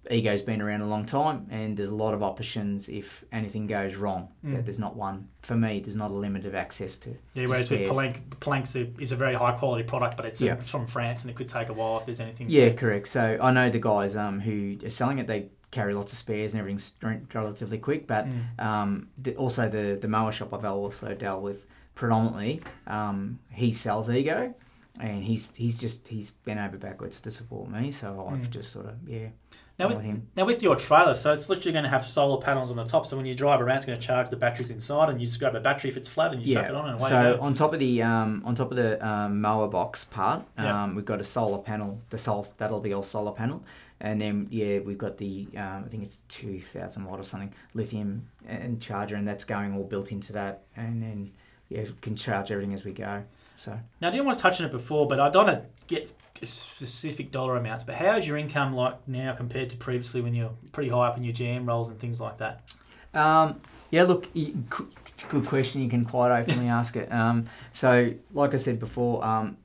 [0.09, 3.95] Ego's been around a long time, and there's a lot of options if anything goes
[3.95, 4.29] wrong.
[4.43, 4.55] Mm.
[4.55, 5.79] That there's not one for me.
[5.79, 7.09] There's not a limit of access to.
[7.35, 7.89] Yeah, to whereas with spares.
[7.97, 10.53] Pellenc, Pellenc's a, is a very high quality product, but it's, Yeah.
[10.55, 12.47] it's from France and it could take a while if there's anything.
[12.49, 13.07] Yeah, correct.
[13.09, 15.27] So I know the guys um, who are selling it.
[15.27, 16.95] They carry lots of spares and everything's
[17.33, 18.07] relatively quick.
[18.07, 18.59] But Mm.
[18.59, 22.61] um, the, also the the mower shop I've also dealt with predominantly.
[22.87, 24.53] Um, he sells Ego,
[24.99, 27.91] and he's he's just he's been over backwards to support me.
[27.91, 28.49] So I've Mm.
[28.49, 29.27] just sort of yeah.
[29.79, 30.27] Now with, him.
[30.35, 33.07] now with your trailer, so it's literally going to have solar panels on the top.
[33.07, 35.39] So when you drive around, it's going to charge the batteries inside, and you just
[35.39, 37.55] grab a battery if it's flat, and you chuck it on, and away so on
[37.55, 40.93] top of the um, on top of the um, mower box part, um, Yeah.
[40.93, 41.99] we've got a solar panel.
[42.11, 43.63] The sol that'll be all solar panel,
[43.99, 47.51] and then yeah, we've got the um, I think it's two thousand watt or something
[47.73, 51.31] lithium and charger, and that's going all built into that, and then
[51.69, 53.23] yeah, we can charge everything as we go.
[53.55, 55.85] So Now, I didn't want to touch on it before, but I don't want to
[55.87, 56.11] get
[56.43, 57.83] specific dollar amounts.
[57.83, 61.17] But how is your income like now compared to previously when you're pretty high up
[61.17, 62.73] in your GM roles and things like that?
[63.13, 63.61] Um,
[63.91, 65.81] yeah, look, it's a good question.
[65.81, 67.11] You can quite openly ask it.
[67.11, 69.57] Um, so, like I said before, um,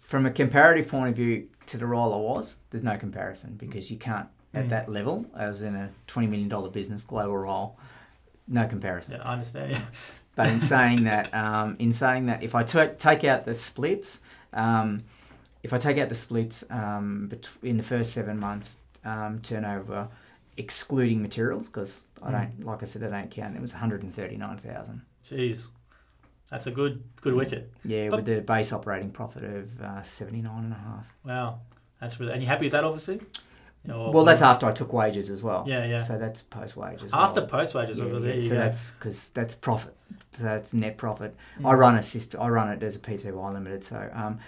[0.00, 3.90] from a comparative point of view to the role I was, there's no comparison because
[3.90, 4.68] you can't, at Mm.
[4.70, 7.78] that level, as in a $20 million business, global role,
[8.48, 9.14] no comparison.
[9.16, 9.72] Yeah, I understand.
[9.72, 9.80] Yeah.
[10.36, 14.20] But in saying that, um, in saying that, if I ta- take out the splits,
[14.52, 15.02] um,
[15.62, 20.08] if I take out the splits um, bet- in the first seven months, um, turnover,
[20.58, 22.32] excluding materials, because I Mm.
[22.32, 23.56] don't, like I said, I don't count.
[23.56, 25.02] It was one hundred and thirty nine thousand.
[25.24, 25.70] Jeez,
[26.50, 27.72] that's a good good wicket.
[27.84, 31.06] Yeah, But- with the base operating profit of uh, seventy nine and a half.
[31.24, 31.60] Wow,
[32.00, 32.32] that's really.
[32.32, 33.20] And you happy with that, obviously?
[33.90, 35.64] Or- Well, that's after I took wages as well.
[35.66, 35.98] Yeah, yeah.
[35.98, 37.10] So that's post wages.
[37.12, 38.56] After post wages, Yeah, well, yeah, there so go.
[38.56, 39.94] that's because that's profit.
[40.32, 41.34] So that's net profit.
[41.60, 41.70] Mm.
[41.70, 42.40] I run a system.
[42.40, 43.84] I run it as a PTY limited.
[43.84, 44.38] So um,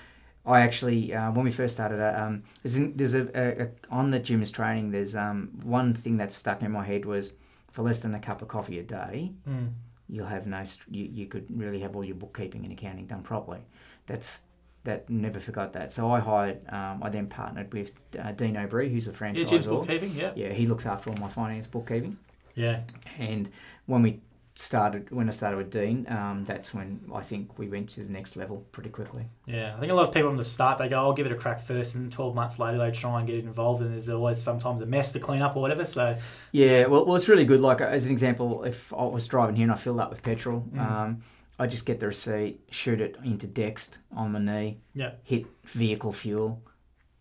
[0.46, 3.68] I actually uh, when we first started, uh, um, there's, an, there's a, a, a
[3.90, 4.90] on the Jim's training.
[4.90, 7.36] There's um, one thing that stuck in my head was
[7.70, 9.70] for less than a cup of coffee a day, Mm.
[10.08, 10.64] you'll have no.
[10.90, 13.60] You, you could really have all your bookkeeping and accounting done properly.
[14.06, 14.42] That's
[14.88, 15.92] that never forgot that.
[15.92, 16.58] So I hired.
[16.68, 20.12] Um, I then partnered with uh, Dean O'Brien, who's a Yeah, Jim's bookkeeping.
[20.14, 22.16] Yeah, Yeah, he looks after all my finance bookkeeping.
[22.54, 22.80] yeah.
[23.18, 23.50] And
[23.86, 24.20] when we
[24.54, 28.10] started, when I started with Dean, um, that's when I think we went to the
[28.12, 29.24] next level pretty quickly.
[29.46, 31.32] Yeah, I think a lot of people from the start they go, "I'll give it
[31.32, 34.40] a crack first, and 12 months later they try and get involved, and there's always
[34.42, 35.84] sometimes a mess to clean up or whatever.
[35.84, 36.16] So
[36.50, 37.60] Yeah, well, well, it's really good.
[37.60, 40.64] Like as an example, if I was driving here and I filled up with petrol,
[40.74, 40.80] Mm.
[40.90, 41.22] um,
[41.58, 45.12] I just get the receipt, shoot it into Dext on my knee, Yeah.
[45.24, 46.62] hit vehicle fuel,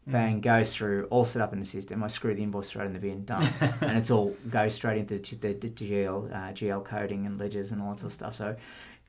[0.07, 0.11] Mm.
[0.11, 2.03] bang, goes through, all set up in the system.
[2.03, 3.43] I screw the invoice straight in the bin, done,
[3.81, 7.71] and it's all goes straight into the, the, the GL uh, GL coding and ledgers
[7.71, 8.35] and all that sort of stuff.
[8.35, 8.55] So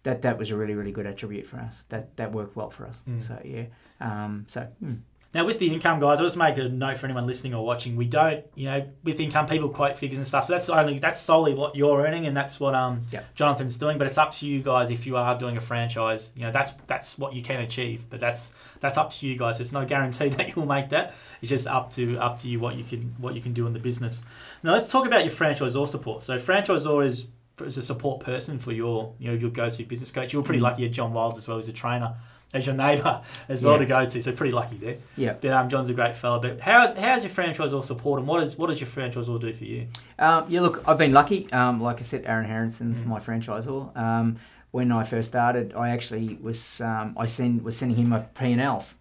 [0.04, 1.84] that that was a really really good attribute for us.
[1.90, 3.02] That that worked well for us.
[3.08, 3.22] Mm.
[3.22, 3.66] So yeah,
[4.00, 4.98] um, so mm,
[5.34, 7.96] Now, with the income, guys, I'll just make a note for anyone listening or watching.
[7.96, 10.46] We don't, you know, with income, people quote figures and stuff.
[10.46, 13.02] So that's only that's solely what you're earning, and that's what um.
[13.34, 13.98] Jonathan's doing.
[13.98, 16.32] But it's up to you guys if you are doing a franchise.
[16.34, 18.06] You know, that's that's what you can achieve.
[18.08, 19.58] But that's that's up to you guys.
[19.58, 21.14] There's no guarantee that you'll make that.
[21.42, 23.74] It's just up to up to you what you can what you can do in
[23.74, 24.22] the business.
[24.62, 26.22] Now, let's talk about your franchisor support.
[26.22, 27.28] So, franchisor is
[27.60, 30.32] is a support person for your you know your go-to business coach.
[30.32, 30.70] You were pretty Mm.
[30.70, 32.14] lucky at John Wilds as well as a trainer,
[32.54, 33.78] as your neighbour as well Yeah.
[33.80, 34.22] to go to.
[34.22, 34.96] So pretty lucky there.
[35.16, 35.34] yeah.
[35.40, 36.40] But um, John's a great fella.
[36.40, 39.64] But how's how's your franchisor support, and what is what does your franchisor do for
[39.64, 39.88] you?
[40.18, 41.50] Um, yeah, look, I've been lucky.
[41.52, 43.06] Um, like I said, Aaron Harrison's Mm.
[43.06, 43.96] my franchisor.
[43.96, 44.36] Um,
[44.70, 48.52] when I first started, I actually was um, I send was sending him my P
[48.52, 48.96] and Ls,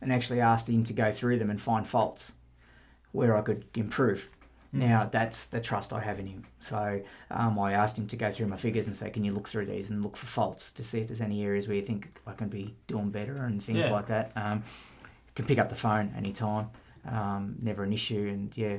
[0.00, 2.34] and actually asked him to go through them and find faults
[3.12, 4.28] where I could improve.
[4.72, 6.44] Now that's the trust I have in him.
[6.60, 7.00] So
[7.30, 9.66] um, I asked him to go through my figures and say, "Can you look through
[9.66, 12.32] these and look for faults to see if there's any areas where you think I
[12.32, 13.90] can be doing better and things Yeah.
[13.90, 14.62] like that." Um,
[15.34, 16.68] can pick up the phone anytime.
[17.08, 18.78] Um, never an issue, and yeah,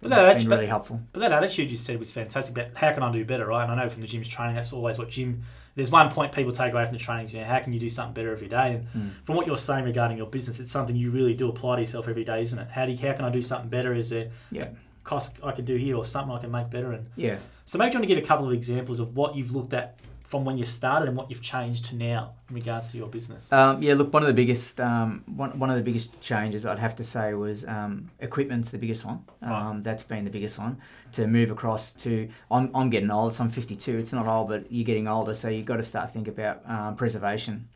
[0.00, 1.00] But that it's actually- been really helpful.
[1.12, 2.54] But that attitude you said was fantastic.
[2.54, 3.64] But how can I do better, right?
[3.68, 5.42] And I know from the Jim's training, that's always what gym.
[5.74, 7.28] There's one point people take away from the training.
[7.30, 8.74] You know, how can you do something better every day?
[8.94, 9.10] And Mm.
[9.24, 12.08] from what you're saying regarding your business, it's something you really do apply to yourself
[12.08, 12.68] every day, isn't it?
[12.70, 13.92] How do you, how can I do something better?
[13.94, 14.68] Is there Yeah.
[15.06, 16.92] Cost I can do here or something I can make better?
[16.92, 17.36] And Yeah.
[17.64, 19.98] so maybe you want to give a couple of examples of what you've looked at
[20.26, 23.52] from when you started and what you've changed to now in regards to your business?
[23.52, 26.80] Um, yeah, look, one of the biggest um, one, one of the biggest changes I'd
[26.80, 29.24] have to say was um, equipment's the biggest one.
[29.40, 29.62] Right.
[29.70, 30.78] Um, that's been the biggest one
[31.12, 32.28] to move across to.
[32.50, 33.98] I'm, I'm getting old, so I'm 52.
[33.98, 36.96] It's not old, but you're getting older, so you've got to start think about um,
[36.96, 37.68] preservation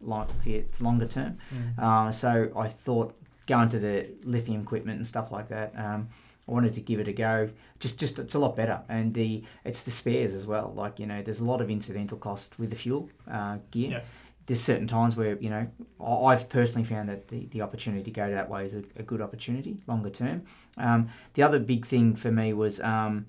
[0.42, 1.38] here, longer term.
[1.54, 1.78] Mm.
[1.78, 3.14] Uh, so I thought
[3.46, 5.72] going to the lithium equipment and stuff like that.
[5.76, 6.08] Um,
[6.50, 7.50] I wanted to give it a go.
[7.78, 10.72] Just, just it's a lot better, and the it's the spares as well.
[10.74, 13.90] Like you know, there's a lot of incidental cost with the fuel uh, gear.
[13.90, 14.00] Yeah.
[14.46, 15.68] There's certain times where you know
[16.04, 19.20] I've personally found that the, the opportunity to go that way is a, a good
[19.20, 20.42] opportunity longer term.
[20.76, 23.26] Um, the other big thing for me was um,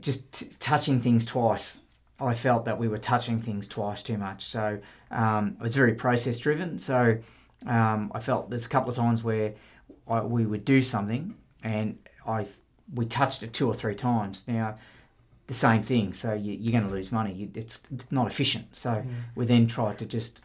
[0.00, 1.80] just t- touching things twice.
[2.20, 4.44] I felt that we were touching things twice too much.
[4.44, 4.78] So
[5.10, 6.78] um, I was very process driven.
[6.78, 7.18] So
[7.66, 9.54] um, I felt there's a couple of times where
[10.06, 12.46] I, we would do something and I
[12.94, 14.44] we touched it two or three times.
[14.46, 14.76] Now
[15.46, 17.32] the same thing, so you, you're going to lose money.
[17.32, 18.74] You, it's not efficient.
[18.74, 20.40] So we then tried to just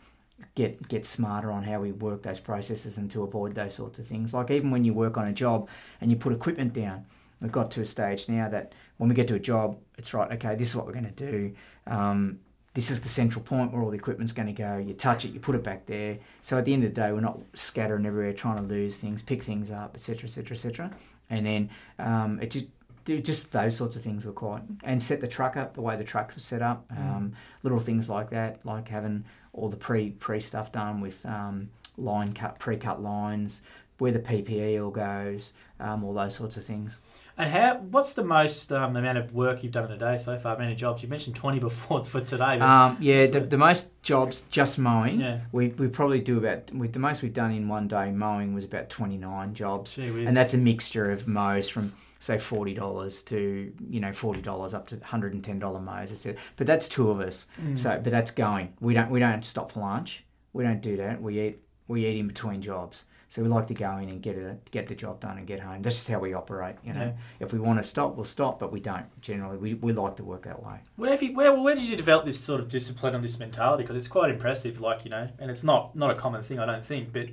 [0.55, 4.07] get get smarter on how we work those processes and to avoid those sorts of
[4.07, 4.33] things.
[4.33, 5.69] Like even when you work on a job
[6.01, 7.05] and you put equipment down,
[7.41, 10.31] we've got to a stage now that when we get to a job, it's right.
[10.33, 11.53] Okay, this is what we're going to do.
[11.87, 12.39] Um,
[12.73, 14.77] this is the central point where all the equipment's going to go.
[14.77, 16.19] You touch it, you put it back there.
[16.41, 19.21] So at the end of the day, we're not scattering everywhere trying to lose things,
[19.21, 20.91] pick things up, etc., etc., etc.
[21.29, 22.65] And then um, it just
[23.05, 26.03] just those sorts of things were quite and set the truck up the way the
[26.03, 26.85] truck was set up.
[26.95, 31.69] Um, little things like that, like having all the pre pre stuff done with um,
[31.97, 33.61] line cut pre cut lines,
[33.97, 36.99] where the PPE all goes, um, all those sorts of things.
[37.39, 37.77] And how?
[37.77, 40.55] What's the most um, amount of work you've done in a day so far?
[40.55, 41.01] How many jobs?
[41.01, 42.59] You mentioned twenty before for today.
[42.59, 45.21] Um, yeah, the, the most jobs just mowing.
[45.21, 45.39] yeah.
[45.53, 48.65] We, we probably do about with the most we've done in one day mowing was
[48.65, 53.71] about twenty nine jobs, and that's a mixture of mows from say forty dollars to
[53.87, 56.11] you know forty dollars up to hundred and ten dollar mows.
[56.11, 57.47] I said, but that's two of us.
[57.61, 57.77] Mm.
[57.77, 58.73] So, but that's going.
[58.81, 60.25] We don't we don't stop for lunch.
[60.51, 61.21] We don't do that.
[61.21, 63.05] We eat we eat in between jobs.
[63.31, 65.59] So we like to go in and get it get the job done and get
[65.59, 65.83] home.
[65.83, 66.75] That's just how we operate.
[66.83, 67.11] You know, Yeah.
[67.45, 69.05] if we want to stop, we'll stop, but we don't.
[69.21, 70.79] Generally, we, we like to work that way.
[70.95, 73.83] Where, you, where, where did you develop this sort of discipline and this mentality?
[73.83, 76.65] Because it's quite impressive, like, you know, and it's not, not a common thing, I
[76.65, 77.13] don't think.
[77.13, 77.27] But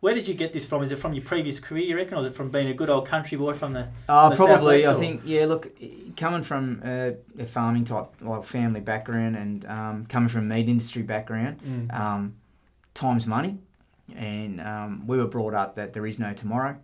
[0.00, 0.82] where did you get this from?
[0.82, 2.18] Is it from your previous career, you reckon?
[2.18, 3.86] Or is it from being a good old country boy from the.
[4.08, 4.84] Oh, the probably.
[4.84, 5.46] I think yeah.
[5.46, 5.70] Look,
[6.16, 10.68] coming from a, a farming type, well, family background, and um, coming from a meat
[10.68, 11.94] industry background, Mm.
[11.94, 12.34] um,
[12.94, 13.58] time's money,
[14.14, 16.76] and um, we were brought up that there is no tomorrow,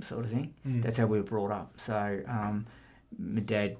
[0.00, 0.54] sort of thing.
[0.66, 0.82] Mm.
[0.82, 1.74] That's how we were brought up.
[1.76, 2.66] So um,
[3.18, 3.76] my dad,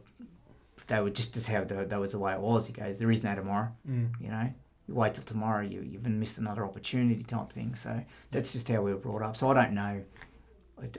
[0.87, 2.67] they were just as how the, that was the way it was.
[2.67, 3.69] He goes, there is no tomorrow.
[3.89, 4.11] Mm.
[4.21, 4.53] You know,
[4.89, 7.75] you wait till tomorrow, you you've missed another opportunity type thing.
[7.75, 9.37] So that's just how we were brought up.
[9.37, 10.03] So I don't know.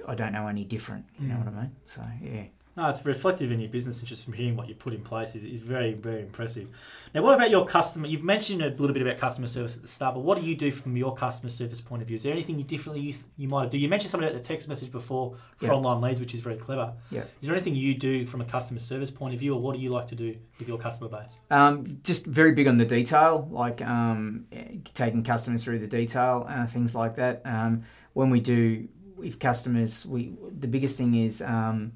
[0.07, 1.05] I don't know any different.
[1.19, 1.45] You know Mm.
[1.45, 1.71] what I mean?
[1.85, 2.43] So yeah.
[2.77, 5.35] No, it's reflective in your business and just from hearing what you put in place
[5.35, 6.69] is, is very, very impressive.
[7.13, 8.07] Now, what about your customer?
[8.07, 10.55] You've mentioned a little bit about customer service at the start, but what do you
[10.55, 12.15] do from your customer service point of view?
[12.15, 13.77] Is there anything you differently you, th- you might do?
[13.77, 15.73] You mentioned something about the text message before for Yeah.
[15.73, 16.93] online leads, which is very clever.
[17.09, 17.23] Yeah.
[17.41, 19.81] Is there anything you do from a customer service point of view, or what do
[19.81, 21.31] you like to do with your customer base?
[21.49, 24.45] Um, just very big on the detail, like um,
[24.93, 27.41] taking customers through the detail, uh, things like that.
[27.43, 31.91] Um, when we do with customers, we the biggest thing is um,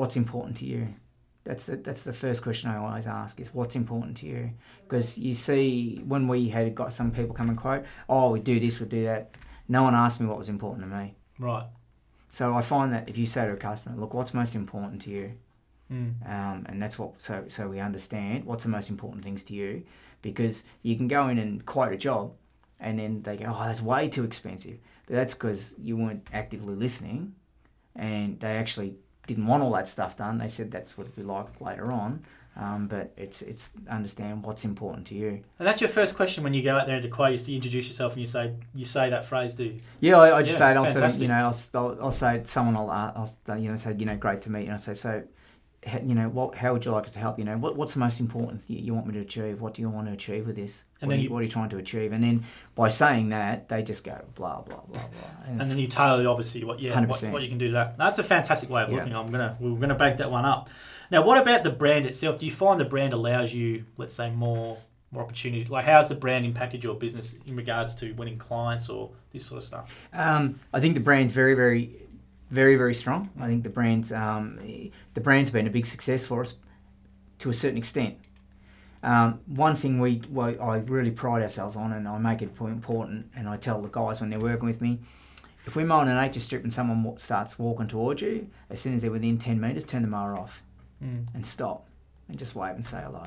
[0.00, 0.94] what's important to you.
[1.44, 4.50] That's the that's the first question I always ask is what's important to you
[4.84, 8.60] because you see when we had got some people come and quote, oh we do
[8.60, 9.34] this, we do that.
[9.68, 11.14] No one asked me what was important to me.
[11.38, 11.66] Right.
[12.30, 15.10] So I find that if you say to a customer, look, what's most important to
[15.10, 15.32] you,
[15.92, 16.12] Mm.
[16.24, 19.82] um, and that's what so so we understand what's the most important things to you
[20.22, 22.32] because you can go in and quote a job
[22.78, 26.76] and then they go oh that's way too expensive but that's because you weren't actively
[26.76, 27.34] listening
[27.96, 28.94] and they actually
[29.34, 32.22] didn't want all that stuff done they said that's what it'd like later on
[32.56, 36.52] um, but it's it's understand what's important to you And that's your first question when
[36.52, 37.48] you go out there to quote.
[37.48, 39.76] You introduce yourself, and you say you say that phrase, do you?
[40.00, 41.22] yeah I, I just Yeah, say it also fantastic.
[41.22, 43.12] you know I'll, I'll, I'll say someone I'll, uh,
[43.48, 45.22] I'll you know say you know great to meet you and I say so
[46.04, 47.98] you know what how would you like us to help you know what, what's the
[48.00, 50.54] most important thing you want me to achieve what do you want to achieve with
[50.54, 52.44] this And what, then are you, you- what are you trying to achieve and then
[52.74, 56.28] by saying that they just go blah blah blah blah and, And then you tailor
[56.28, 57.96] obviously what yeah what, what you can do that.
[57.96, 58.96] That's a fantastic way of Yeah.
[58.98, 59.16] looking.
[59.16, 60.68] I'm gonna we're gonna bank that one up.
[61.10, 62.38] Now, what about the brand itself?
[62.38, 64.76] Do you find the brand allows you, let's say, more
[65.12, 65.64] more opportunity?
[65.64, 69.62] Like, how's the brand impacted your business in regards to winning clients or this sort
[69.62, 70.06] of stuff?
[70.12, 71.90] Um, I think the brand's very, very,
[72.50, 73.30] very, very strong.
[73.40, 74.58] I think the brand's um,
[75.14, 76.54] the brand's been a big success for us
[77.38, 78.16] to a certain extent.
[79.02, 83.30] Um, one thing we well, I really pride ourselves on, and I make it important,
[83.34, 84.98] and I tell the guys when they're working with me,
[85.66, 89.02] if we're mowing an nature strip and someone starts walking towards you, as soon as
[89.02, 90.62] they're within ten meters, turn the mower off
[91.02, 91.28] Mm.
[91.32, 91.86] and stop,
[92.28, 93.22] and just wave and say hello.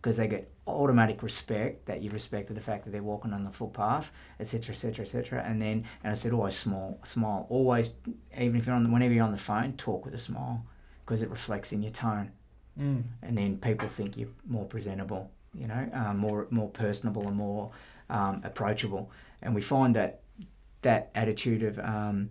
[0.00, 3.50] because they get automatic respect that you've respected the fact that they're walking on the
[3.50, 5.42] footpath, etc., etc., etc.
[5.46, 7.94] And then, and I said, always smile, smile, always,
[8.38, 10.64] even if you're on, whenever you're on the phone, talk with a smile,
[11.04, 12.32] because it reflects in your tone,
[12.78, 13.02] Mm.
[13.22, 17.72] and then people think you're more presentable, you know, um, more more personable and more
[18.08, 19.10] um, approachable.
[19.42, 20.20] And we find that
[20.82, 22.30] that attitude of um,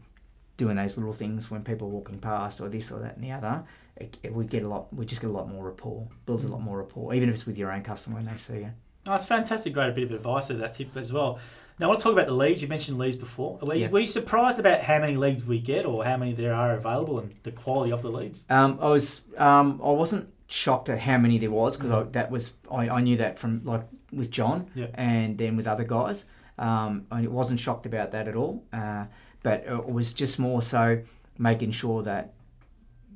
[0.58, 3.32] doing those little things when people are walking past, or this or that and the
[3.32, 3.64] other,
[3.96, 4.94] it, it- we get a lot.
[4.94, 6.08] We just get a lot more rapport.
[6.26, 8.58] Builds a lot more rapport, even if it's with your own customer when they see
[8.60, 8.72] you.
[9.08, 9.74] Oh, that's fantastic.
[9.74, 11.40] Great bit of advice of that tip as well.
[11.80, 12.62] Now, I want to talk about the leads.
[12.62, 13.58] You mentioned leads before.
[13.62, 13.90] Were you, Yeah.
[13.90, 17.20] were you surprised about how many leads we get or how many there are available
[17.20, 18.46] and the quality of the leads?
[18.50, 22.52] Um, I was um, I wasn't shocked at how many there was because that was
[22.70, 24.88] I, I knew that from like with John Yeah.
[24.96, 26.26] and then with other guys.
[26.58, 28.64] Um, I wasn't shocked about that at all.
[28.74, 29.06] Uh,
[29.48, 31.02] but it was just more so
[31.38, 32.34] making sure that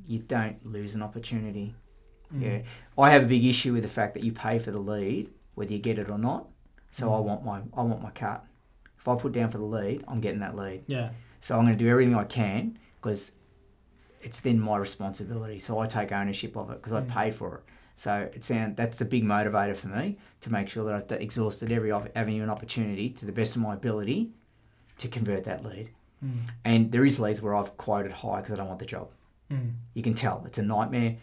[0.07, 1.75] you don't lose an opportunity.
[2.33, 2.41] Mm.
[2.41, 2.61] Yeah,
[2.97, 5.73] I have a big issue with the fact that you pay for the lead whether
[5.73, 6.47] you get it or not.
[6.91, 7.23] So I Mm.
[7.25, 8.45] want my I want my cut.
[8.97, 10.83] If I put down for the lead, I'm getting that lead.
[10.87, 11.09] Yeah.
[11.41, 13.33] So I'm going to do everything I can because
[14.21, 15.59] it's then my responsibility.
[15.59, 17.13] So I take ownership of it because I've Mm.
[17.19, 17.63] paid for it.
[17.97, 21.71] So it sound that's the big motivator for me to make sure that I've exhausted
[21.73, 24.31] every avenue and opportunity to the best of my ability
[24.99, 25.89] to convert that lead.
[26.23, 26.37] Mm.
[26.65, 29.09] And there is leads where I've quoted high because I don't want the job.
[29.51, 29.71] Mm.
[29.93, 31.17] You can tell it's a nightmare,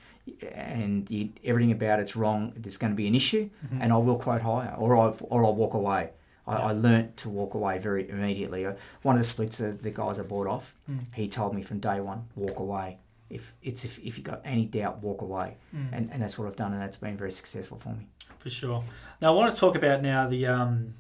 [0.53, 2.53] and you, everything about it's wrong.
[2.57, 3.79] There's going to be an issue, Mhm.
[3.81, 6.11] and I will quote higher, or I or I'll walk away.
[6.47, 6.67] I, Yeah.
[6.67, 8.65] I learnt to walk away very immediately.
[8.67, 11.01] Uh, One of the splits of the guys I bought off, Mm.
[11.15, 12.99] he told me from day one, walk away.
[13.31, 15.89] If it's if, if you got any doubt, walk away, Mm.
[15.93, 18.07] and and that's what I've done, and that's been very successful for me.
[18.39, 18.85] For sure.
[19.21, 20.95] Now, I want to talk about now the um,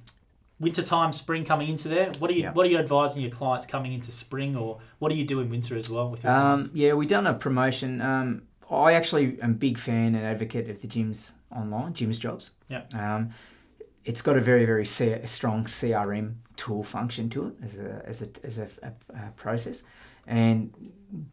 [0.61, 2.11] winter time, spring coming into there.
[2.19, 2.53] What are you Yeah.
[2.53, 5.49] What are you advising your clients coming into spring, or what do you do in
[5.51, 6.75] winter as well with your Um, clients?
[6.75, 8.01] yeah, we've done a promotion.
[8.01, 12.53] Um, I actually am a big fan and advocate of the Jim's online, Jim's jobs.
[12.69, 12.83] Yeah.
[12.93, 13.31] Um,
[14.05, 18.23] it's got a very very C- strong CRM tool function to it as a as
[18.23, 19.85] a as a, a, a process,
[20.27, 20.73] and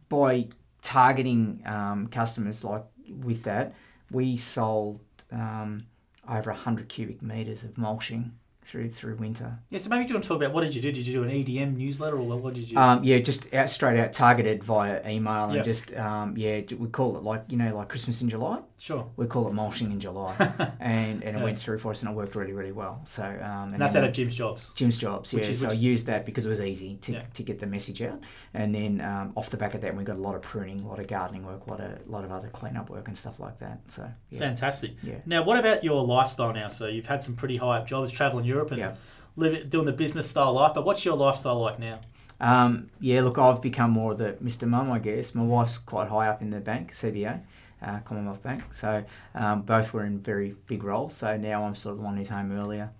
[0.08, 0.48] by
[0.82, 2.84] targeting um, customers like
[3.22, 3.74] with that,
[4.10, 5.00] we sold
[5.32, 5.86] um,
[6.28, 8.32] over hundred cubic meters of mulching
[8.66, 9.58] through through winter.
[9.70, 10.90] Yeah, so maybe do you want to talk about what did you do?
[10.92, 12.76] Did you do an EDM newsletter, or what, did you?
[12.76, 15.64] Um, yeah, just out, straight out targeted via email and Yep.
[15.64, 18.58] just um, yeah, we call it like you know like Christmas in July.
[18.78, 19.08] sure.
[19.16, 20.34] We call it mulching in July,
[20.80, 21.44] and and it Yeah.
[21.44, 23.00] went through for us and it worked really really well.
[23.04, 24.70] So um, And that's out of Jim's jobs.
[24.74, 25.38] Jim's jobs, yeah.
[25.40, 27.22] Which is- so I used that because it was easy to, Yeah.
[27.34, 28.20] to get the message out,
[28.52, 30.88] and then um, off the back of that, we got a lot of pruning, a
[30.88, 33.58] lot of gardening work, a lot of lot of other cleanup work and stuff like
[33.60, 33.80] that.
[33.88, 34.92] So yeah, Fantastic.
[35.02, 35.18] yeah.
[35.24, 36.68] Now, what about your lifestyle now?
[36.68, 38.94] So you've had some pretty high up jobs, traveling Europe and Yeah.
[39.36, 40.72] living, doing the business style life.
[40.74, 42.00] But what's your lifestyle like now?
[42.40, 44.68] Um, yeah, look, I've become more of the Mr.
[44.68, 45.34] Mum, I guess.
[45.34, 47.40] My wife's quite high up in the bank, CBA,
[47.82, 48.62] uh, Commonwealth Bank.
[48.74, 51.14] So um, both were in very big roles.
[51.14, 52.90] So now I'm sort of the one who's home earlier,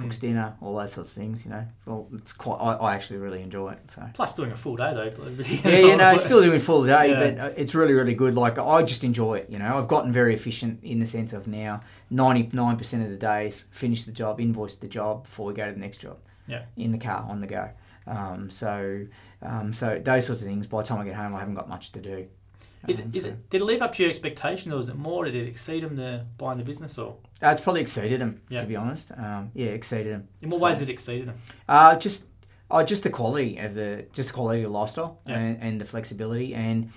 [0.00, 0.20] cooks Mm.
[0.20, 1.44] dinner, all those sorts of things.
[1.44, 2.56] You know, well, it's quite.
[2.56, 3.90] I, I actually really enjoy it.
[3.90, 4.08] So.
[4.14, 5.10] Plus doing a full day though.
[5.64, 7.30] Yeah, you know, still doing full day, Yeah.
[7.30, 8.34] but uh, it's really, really good.
[8.34, 9.50] Like I just enjoy it.
[9.50, 13.10] You know, I've gotten very efficient in the sense of now ninety nine percent of
[13.10, 16.18] the days finish the job, invoice the job before we go to the next job.
[16.46, 16.62] Yeah.
[16.76, 17.70] In the car, on the go.
[18.06, 19.06] Um, so,
[19.42, 20.66] um, so those sorts of things.
[20.66, 22.26] By the time I get home, I haven't got much to do.
[22.88, 24.88] Is, Um, it, is so- it, did it live up to your expectations, or was
[24.88, 25.24] it more?
[25.26, 28.62] Did it exceed them the buying the business, or Uh, it's probably exceeded them, Yeah.
[28.62, 29.12] to be honest.
[29.16, 30.28] Um, yeah, exceeded them.
[30.40, 31.36] in what So- ways did it exceed them?
[31.68, 32.28] Uh, just,
[32.70, 35.38] oh, just the quality of the, just the quality of the lifestyle Yeah.
[35.38, 36.54] and, and the flexibility.
[36.54, 36.90] And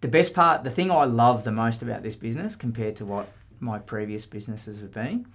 [0.00, 3.28] the best part, the thing I love the most about this business compared to what
[3.60, 5.26] my previous businesses have been,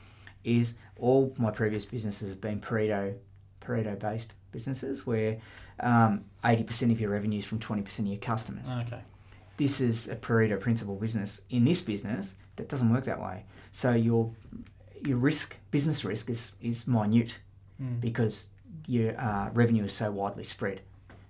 [0.44, 3.16] is all my previous businesses have been Pareto,
[3.62, 5.38] Pareto based businesses where
[5.80, 9.02] um, 80% of your revenue is from 20% of your customers Okay.
[9.58, 11.42] This is a Pareto principle business.
[11.50, 13.46] In this business, that doesn't work that way.
[13.72, 14.32] So your
[15.06, 17.40] your risk, business risk, is is minute
[17.82, 18.00] Mm.
[18.00, 18.50] because
[18.86, 20.82] your uh, revenue is so widely spread.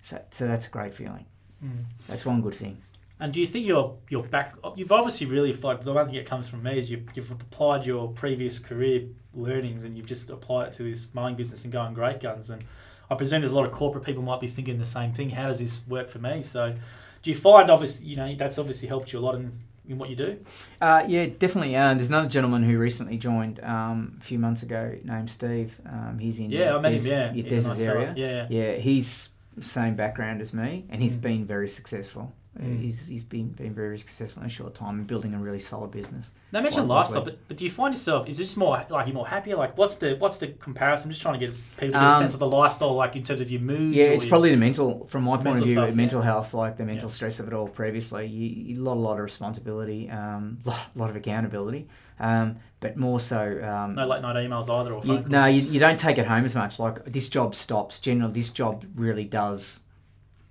[0.01, 1.25] So so that's a great feeling.
[1.63, 1.85] Mm.
[2.07, 2.77] That's one good thing.
[3.19, 4.53] And do you think you're you're back?
[4.75, 7.85] You've obviously really like the one thing that comes from me is you, you've applied
[7.85, 11.93] your previous career learnings and you've just applied it to this mowing business and going
[11.93, 12.49] great guns.
[12.49, 12.63] And
[13.09, 15.29] I presume there's a lot of corporate people might be thinking the same thing.
[15.29, 16.43] How does this work for me?
[16.43, 16.75] So,
[17.23, 19.51] do you find obviously you know that's obviously helped you a lot in,
[19.87, 20.37] in what you do?
[20.79, 21.75] Uh, yeah, definitely.
[21.75, 25.79] Uh, there's another gentleman who recently joined um, a few months ago named Steve.
[25.85, 27.01] Um, he's in Yeah, I met him.
[27.03, 28.13] Yeah, your He's a Des's nice area.
[28.15, 28.47] Yeah, yeah.
[28.49, 29.29] Yeah, he's
[29.61, 31.21] same background as me, and he's Mm.
[31.21, 32.33] been very successful.
[32.59, 32.81] Mm.
[32.81, 35.89] He's, he's been, been very successful in a short time and building a really solid
[35.89, 36.31] business.
[36.51, 39.07] Now, I mentioned lifestyle, but, but do you find yourself, is it just more like
[39.07, 39.55] you're more happier?
[39.55, 41.07] Like, what's the what's the comparison?
[41.07, 43.41] I'm just trying to get people um, a sense of the lifestyle, like in terms
[43.41, 43.95] of your mood.
[43.95, 46.25] Yeah, it's probably the mental, from my point of view, stuff, mental yeah.
[46.25, 47.13] health, like the mental yeah.
[47.13, 48.27] stress of it all previously.
[48.27, 51.87] You, you, a lot, a lot of responsibility, um, a lot, lot of accountability.
[52.19, 53.63] Um, but more so.
[53.63, 56.45] Um, no late night emails either, or you, No, you, you don't take it home
[56.45, 56.77] as much.
[56.77, 57.99] Like this job stops.
[57.99, 59.79] Generally, this job really does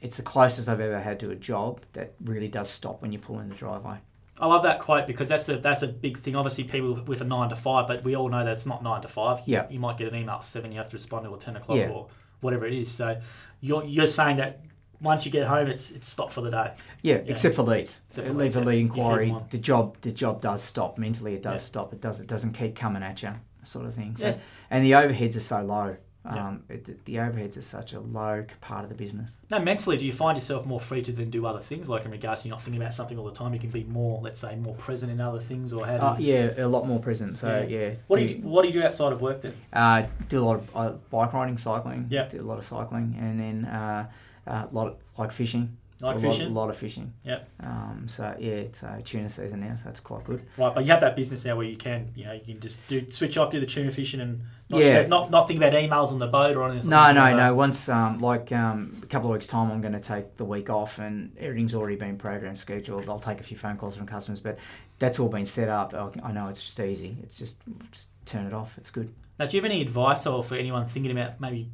[0.03, 3.19] it's the closest I've ever had to a job that really does stop when you
[3.19, 3.99] pull in the driveway.
[4.41, 6.35] I love that quote because that's a that's a big thing.
[6.35, 9.03] Obviously, people with a nine to five, but we all know that it's not nine
[9.03, 9.41] to five.
[9.47, 11.57] Yeah, you might get an email at seven, you have to respond to a ten
[11.57, 11.91] o'clock yeah.
[11.91, 12.09] or
[12.41, 12.91] whatever it is.
[12.91, 13.21] So
[13.61, 14.65] you're you're saying that
[15.01, 16.73] once you get home, it's it's stopped for the day.
[17.03, 17.33] Yeah, yeah.
[17.33, 18.01] except for leads.
[18.09, 18.63] Except for leads, yeah.
[18.63, 19.35] lead inquiry.
[19.51, 21.35] The job the job does stop mentally.
[21.35, 21.67] It does yeah.
[21.67, 21.93] stop.
[21.93, 23.35] It does it doesn't keep coming at you,
[23.65, 24.17] sort of thing.
[24.17, 24.41] So, yes.
[24.71, 25.97] and the overheads are so low.
[26.25, 26.77] Um, yeah.
[26.77, 29.39] it, the overheads are such a low part of the business.
[29.51, 31.89] Now, mentally, do you find yourself more free to then do other things?
[31.89, 33.85] Like in regards to you're not thinking about something all the time, you can be
[33.85, 35.97] more, let's say, more present in other things, or how?
[35.97, 37.39] Uh, yeah, a lot more present.
[37.39, 37.79] So yeah.
[37.79, 37.95] yeah.
[38.07, 39.55] What do, you, What do you do outside of work then?
[39.73, 42.07] Uh, do a lot of uh, bike riding, cycling.
[42.09, 42.29] Yeah.
[42.29, 44.09] Do a lot of cycling, and then uh,
[44.47, 45.77] uh a lot of like fishing.
[46.03, 46.53] Like a fishing?
[46.53, 47.13] Lot, lot of fishing.
[47.25, 47.49] Yep.
[47.61, 50.43] Um, so yeah, it's uh, tuna season now, so it's quite good.
[50.57, 52.89] Right, but you have that business now where you can, you know, you can just
[52.89, 56.11] do switch off, do the tuna fishing, and not, yeah, not not think about emails
[56.11, 56.91] on the boat or anything.
[56.91, 57.55] No, no, no.
[57.55, 60.69] Once um, like um, a couple of weeks time, I'm going to take the week
[60.71, 63.09] off, and everything's already been programmed, scheduled.
[63.09, 64.59] I'll take a few phone calls from customers, but
[64.99, 65.95] that's all been set up.
[66.23, 67.17] I know it's just easy.
[67.23, 67.61] It's just
[67.93, 68.77] just turn it off.
[68.77, 69.15] It's good.
[69.39, 71.71] Now, do you have any advice or for anyone thinking about maybe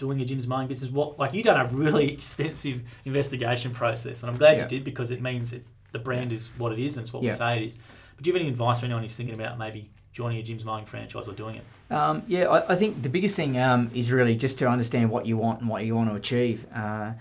[0.00, 4.30] doing a Jim's mowing business, what like you done a really extensive investigation process, and
[4.30, 4.62] I'm glad yeah.
[4.64, 7.22] you did because it means it's, the brand is what it is and it's what
[7.22, 7.32] yeah.
[7.32, 7.78] we say it is.
[8.16, 10.64] But do you have any advice for anyone who's thinking about maybe joining a Jim's
[10.64, 11.94] mowing franchise or doing it?
[11.94, 15.26] Um, yeah, I, I, think the biggest thing um, is really just to understand what
[15.26, 16.66] you want and what you want to achieve.
[16.74, 17.12] Uh,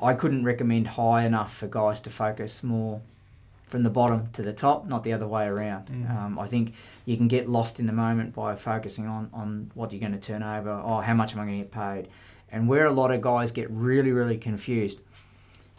[0.00, 3.00] I couldn't recommend high enough for guys to focus more
[3.68, 5.86] from the bottom to the top, not the other way around.
[5.86, 6.10] Mm.
[6.10, 9.92] Um, I think you can get lost in the moment by focusing on, on what
[9.92, 12.08] you're going to turn over, oh, how much am I going to get paid?
[12.50, 15.00] And where a lot of guys get really, really confused,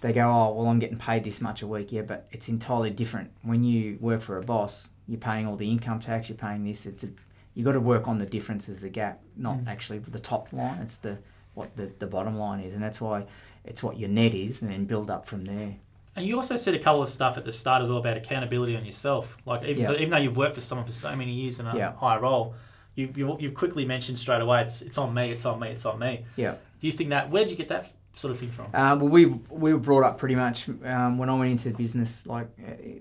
[0.02, 1.92] they go, oh, well, I'm getting paid this much a week.
[1.92, 3.32] Yeah, but it's entirely different.
[3.42, 6.86] When you work for a boss, you're paying all the income tax, you're paying this.
[6.86, 7.10] It's a,
[7.56, 9.68] you got to work on the differences, the gap, not mm.
[9.68, 10.80] actually the top line.
[10.82, 11.18] It's the
[11.56, 13.26] what the, the bottom line is, and that's why
[13.66, 15.76] it's what your net is, and then build up from there.
[16.16, 18.76] And you also said a couple of stuff at the start as well about accountability
[18.76, 19.38] on yourself.
[19.45, 19.93] Like even, yeah.
[19.93, 21.93] even though you've worked for someone for so many years in a yeah.
[21.93, 22.55] higher role,
[22.95, 25.86] you, you you've quickly mentioned straight away it's it's on me, it's on me, it's
[25.86, 26.26] on me.
[26.36, 26.55] Yeah.
[26.80, 27.30] Do you think that?
[27.30, 28.66] Where did you get that sort of thing from?
[28.74, 31.78] Uh, well, we we were brought up pretty much um, when I went into the
[31.78, 32.47] business, like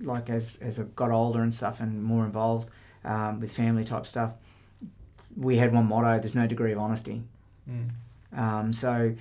[0.00, 2.68] like as as I got older and stuff and more involved
[3.04, 4.32] um, with family type stuff.
[5.36, 7.22] We had one motto: "There's no degree of honesty."
[7.68, 7.90] Mm.
[8.36, 9.14] Um, so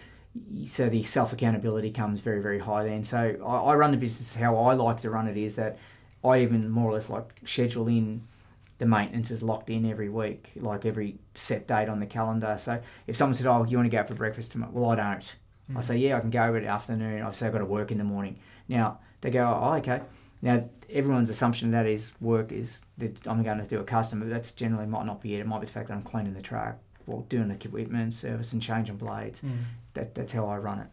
[0.65, 3.03] so the self accountability comes very very high then.
[3.03, 5.77] So I, I, run the business how I like to run it is that
[6.23, 8.27] I even more or less like schedule in
[8.77, 12.55] the maintenance is locked in every week, like every set date on the calendar.
[12.59, 14.95] So if someone said, "Oh, you want to go out for breakfast tomorrow?" Well, I
[14.95, 15.35] don't.
[15.71, 15.77] Mm.
[15.77, 17.97] I say, "Yeah, I can go the afternoon." I say, "I've got to work in
[17.97, 20.01] the morning." Now they go, "Oh, okay."
[20.41, 24.19] Now everyone's assumption of that is work is that I'm going to do a custom,
[24.19, 25.39] but that's generally might not be it.
[25.39, 26.77] It might be the fact that I'm cleaning the truck
[27.07, 29.41] or doing the equipment service and changing blades.
[29.41, 29.57] Mm
[29.97, 30.87] that that's how I run it.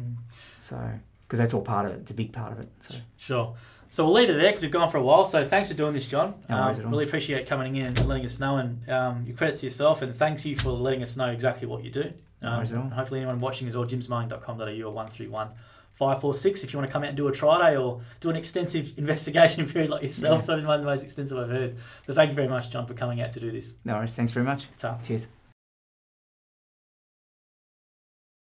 [0.00, 0.16] Mm.
[0.58, 0.78] So
[1.22, 2.00] because that's all part of it.
[2.00, 2.68] It's a big part of it.
[2.80, 2.94] So.
[3.16, 3.54] Sure.
[3.88, 5.24] So we'll leave it there because we've gone for a while.
[5.24, 6.34] So thanks for doing this, John.
[6.48, 9.66] No um, really appreciate coming in and letting us know, and um, your credit to
[9.66, 12.12] yourself, and thanks you for letting us know exactly what you do.
[12.42, 15.50] Um, no hopefully, anyone watching is well, jimsmowing.com.au or one three one.
[15.94, 18.36] 546 if you want to come out and do a try day or do an
[18.36, 20.40] extensive investigation period like yourself.
[20.40, 20.44] Yeah.
[20.44, 21.76] So one of the most extensive I've heard.
[22.02, 23.76] So thank you very much, John, for coming out to do this.
[23.84, 24.14] No worries.
[24.14, 24.68] Thanks very much.
[24.76, 24.98] Ta.
[25.06, 25.28] Cheers.